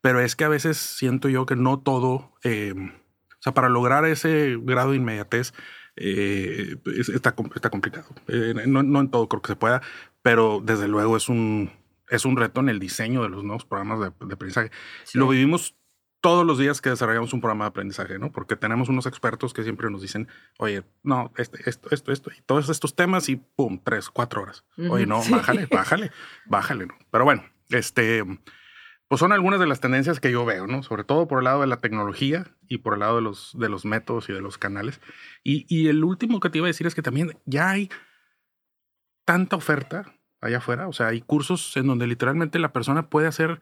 pero 0.00 0.20
es 0.20 0.34
que 0.34 0.44
a 0.44 0.48
veces 0.48 0.76
siento 0.78 1.28
yo 1.28 1.46
que 1.46 1.56
no 1.56 1.80
todo, 1.80 2.32
eh, 2.42 2.74
o 2.76 3.42
sea, 3.42 3.54
para 3.54 3.68
lograr 3.68 4.04
ese 4.04 4.56
grado 4.60 4.90
de 4.90 4.96
inmediatez, 4.96 5.54
eh, 5.96 6.76
está, 7.14 7.34
está 7.54 7.70
complicado. 7.70 8.08
Eh, 8.28 8.54
no, 8.66 8.82
no 8.82 9.00
en 9.00 9.10
todo 9.10 9.28
creo 9.28 9.42
que 9.42 9.52
se 9.52 9.56
pueda, 9.56 9.82
pero 10.22 10.60
desde 10.64 10.88
luego 10.88 11.16
es 11.16 11.28
un 11.28 11.70
es 12.10 12.24
un 12.24 12.36
reto 12.36 12.60
en 12.60 12.68
el 12.68 12.78
diseño 12.78 13.22
de 13.22 13.28
los 13.28 13.44
nuevos 13.44 13.64
programas 13.64 14.00
de, 14.00 14.06
aprendizaje. 14.06 14.70
Lo 15.14 15.28
vivimos 15.28 15.76
todos 16.20 16.44
los 16.44 16.58
días 16.58 16.82
que 16.82 16.90
desarrollamos 16.90 17.32
un 17.32 17.40
programa 17.40 17.64
de 17.64 17.68
aprendizaje, 17.70 18.18
¿no? 18.18 18.30
Porque 18.30 18.56
tenemos 18.56 18.88
unos 18.88 19.06
expertos 19.06 19.54
que 19.54 19.62
siempre 19.62 19.90
nos 19.90 20.02
dicen, 20.02 20.28
oye, 20.58 20.82
no, 21.02 21.32
este, 21.38 21.68
esto, 21.68 21.88
esto, 21.92 22.12
esto, 22.12 22.30
y 22.36 22.42
todos 22.42 22.68
estos 22.68 22.94
temas 22.94 23.28
y 23.28 23.36
pum, 23.36 23.80
tres, 23.82 24.10
cuatro 24.10 24.42
horas. 24.42 24.64
Oye, 24.90 25.06
no, 25.06 25.22
bájale, 25.30 25.66
bájale, 25.66 26.10
bájale, 26.46 26.86
¿no? 26.86 26.94
Pero 27.10 27.24
bueno, 27.24 27.44
este, 27.70 28.22
pues 29.08 29.18
son 29.18 29.32
algunas 29.32 29.60
de 29.60 29.66
las 29.66 29.80
tendencias 29.80 30.20
que 30.20 30.30
yo 30.30 30.44
veo, 30.44 30.66
¿no? 30.66 30.82
Sobre 30.82 31.04
todo 31.04 31.26
por 31.26 31.38
el 31.38 31.44
lado 31.44 31.62
de 31.62 31.68
la 31.68 31.78
tecnología 31.78 32.46
y 32.68 32.78
por 32.78 32.94
el 32.94 33.00
lado 33.00 33.16
de 33.16 33.22
los, 33.22 33.56
de 33.58 33.68
los 33.68 33.84
métodos 33.86 34.28
y 34.28 34.32
de 34.32 34.42
los 34.42 34.58
canales. 34.58 35.00
Y, 35.42 35.64
y 35.74 35.88
el 35.88 36.04
último 36.04 36.40
que 36.40 36.50
te 36.50 36.58
iba 36.58 36.66
a 36.66 36.68
decir 36.68 36.86
es 36.86 36.94
que 36.94 37.02
también 37.02 37.38
ya 37.46 37.70
hay 37.70 37.88
tanta 39.24 39.56
oferta 39.56 40.12
allá 40.40 40.58
afuera. 40.58 40.88
O 40.88 40.92
sea, 40.92 41.08
hay 41.08 41.20
cursos 41.20 41.76
en 41.76 41.86
donde 41.86 42.06
literalmente 42.06 42.58
la 42.58 42.72
persona 42.72 43.08
puede 43.08 43.28
hacer 43.28 43.60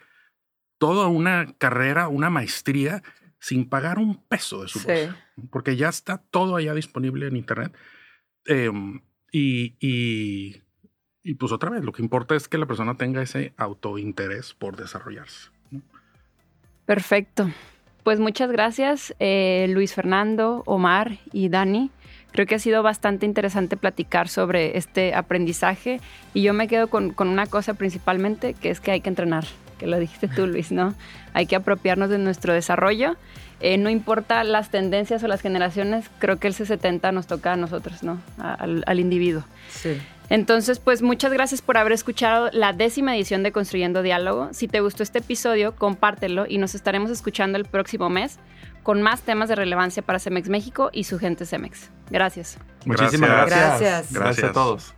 toda 0.79 1.09
una 1.09 1.55
carrera, 1.59 2.09
una 2.09 2.31
maestría, 2.31 3.03
sin 3.41 3.69
pagar 3.69 3.99
un 3.99 4.23
peso 4.25 4.63
de 4.63 4.69
su 4.69 4.81
bolsa. 4.81 5.17
Porque 5.51 5.77
ya 5.77 5.89
está 5.89 6.19
todo 6.31 6.57
allá 6.57 6.75
disponible 6.75 7.27
en 7.27 7.37
Internet. 7.37 7.75
Em, 8.47 9.01
y, 9.31 9.77
y, 9.81 10.63
y, 11.23 11.35
pues 11.35 11.53
otra 11.53 11.71
vez, 11.71 11.85
lo 11.85 11.93
que 11.93 12.03
importa 12.03 12.35
es 12.35 12.49
que 12.49 12.59
la 12.59 12.67
persona 12.67 12.97
tenga 12.97 13.23
ese 13.23 13.53
autointerés 13.57 14.55
por 14.55 14.77
desarrollarse. 14.77 15.51
Perfecto. 16.87 17.51
Pues 18.03 18.21
muchas 18.21 18.51
gracias, 18.51 19.15
eh, 19.19 19.67
Luis 19.69 19.93
Fernando, 19.93 20.63
Omar 20.65 21.19
y 21.33 21.51
Dani. 21.51 21.91
Creo 22.39 22.47
que 22.47 22.55
ha 22.55 22.61
sido 22.61 22.85
bastante 22.85 23.27
interesante 23.27 23.77
platicar 23.77 24.29
sobre 24.29 24.79
este 24.79 25.13
aprendizaje 25.13 26.01
y 26.35 26.43
yo 26.43 26.55
me 26.55 26.69
quedo 26.69 26.87
con, 26.87 27.11
con 27.11 27.27
una 27.27 27.47
cosa 27.47 27.75
principalmente, 27.75 28.55
que 28.55 28.71
es 28.71 28.79
que 28.79 28.93
hay 28.93 29.01
que 29.01 29.09
entrenar, 29.09 29.45
que 29.77 29.89
lo 29.89 29.99
dijiste 29.99 30.29
tú, 30.29 30.47
Luis, 30.47 30.71
¿no? 30.71 30.95
Hay 31.33 31.47
que 31.47 31.57
apropiarnos 31.57 32.11
de 32.11 32.19
nuestro 32.19 32.53
desarrollo. 32.53 33.17
Eh, 33.59 33.77
no 33.77 33.91
importa 33.91 34.45
las 34.45 34.71
tendencias 34.71 35.25
o 35.25 35.27
las 35.27 35.41
generaciones, 35.41 36.09
creo 36.21 36.39
que 36.39 36.47
el 36.47 36.55
C70 36.55 37.13
nos 37.13 37.27
toca 37.27 37.55
a 37.55 37.57
nosotros, 37.57 38.05
¿no? 38.05 38.21
al, 38.39 38.85
al 38.87 39.01
individuo. 39.01 39.43
Sí. 39.69 39.99
Entonces, 40.31 40.79
pues 40.79 41.03
muchas 41.03 41.33
gracias 41.33 41.61
por 41.61 41.77
haber 41.77 41.91
escuchado 41.91 42.51
la 42.53 42.73
décima 42.73 43.17
edición 43.17 43.43
de 43.43 43.51
Construyendo 43.51 44.03
Diálogo. 44.03 44.51
Si 44.53 44.69
te 44.69 44.79
gustó 44.79 45.03
este 45.03 45.19
episodio, 45.19 45.75
compártelo 45.75 46.47
y 46.49 46.59
nos 46.59 46.77
estaremos 46.77 47.11
escuchando 47.11 47.59
el 47.59 47.65
próximo 47.65 48.11
mes 48.11 48.39
con 48.83 49.03
más 49.03 49.23
temas 49.23 49.49
de 49.49 49.55
relevancia 49.55 50.03
para 50.03 50.19
Cemex 50.19 50.49
México 50.49 50.91
y 50.93 51.05
su 51.05 51.19
gente 51.19 51.47
Cemex. 51.47 51.91
Gracias. 52.11 52.59
Muchísimas 52.85 53.31
gracias. 53.31 53.81
Gracias, 53.81 54.13
gracias 54.13 54.51
a 54.51 54.53
todos. 54.53 54.95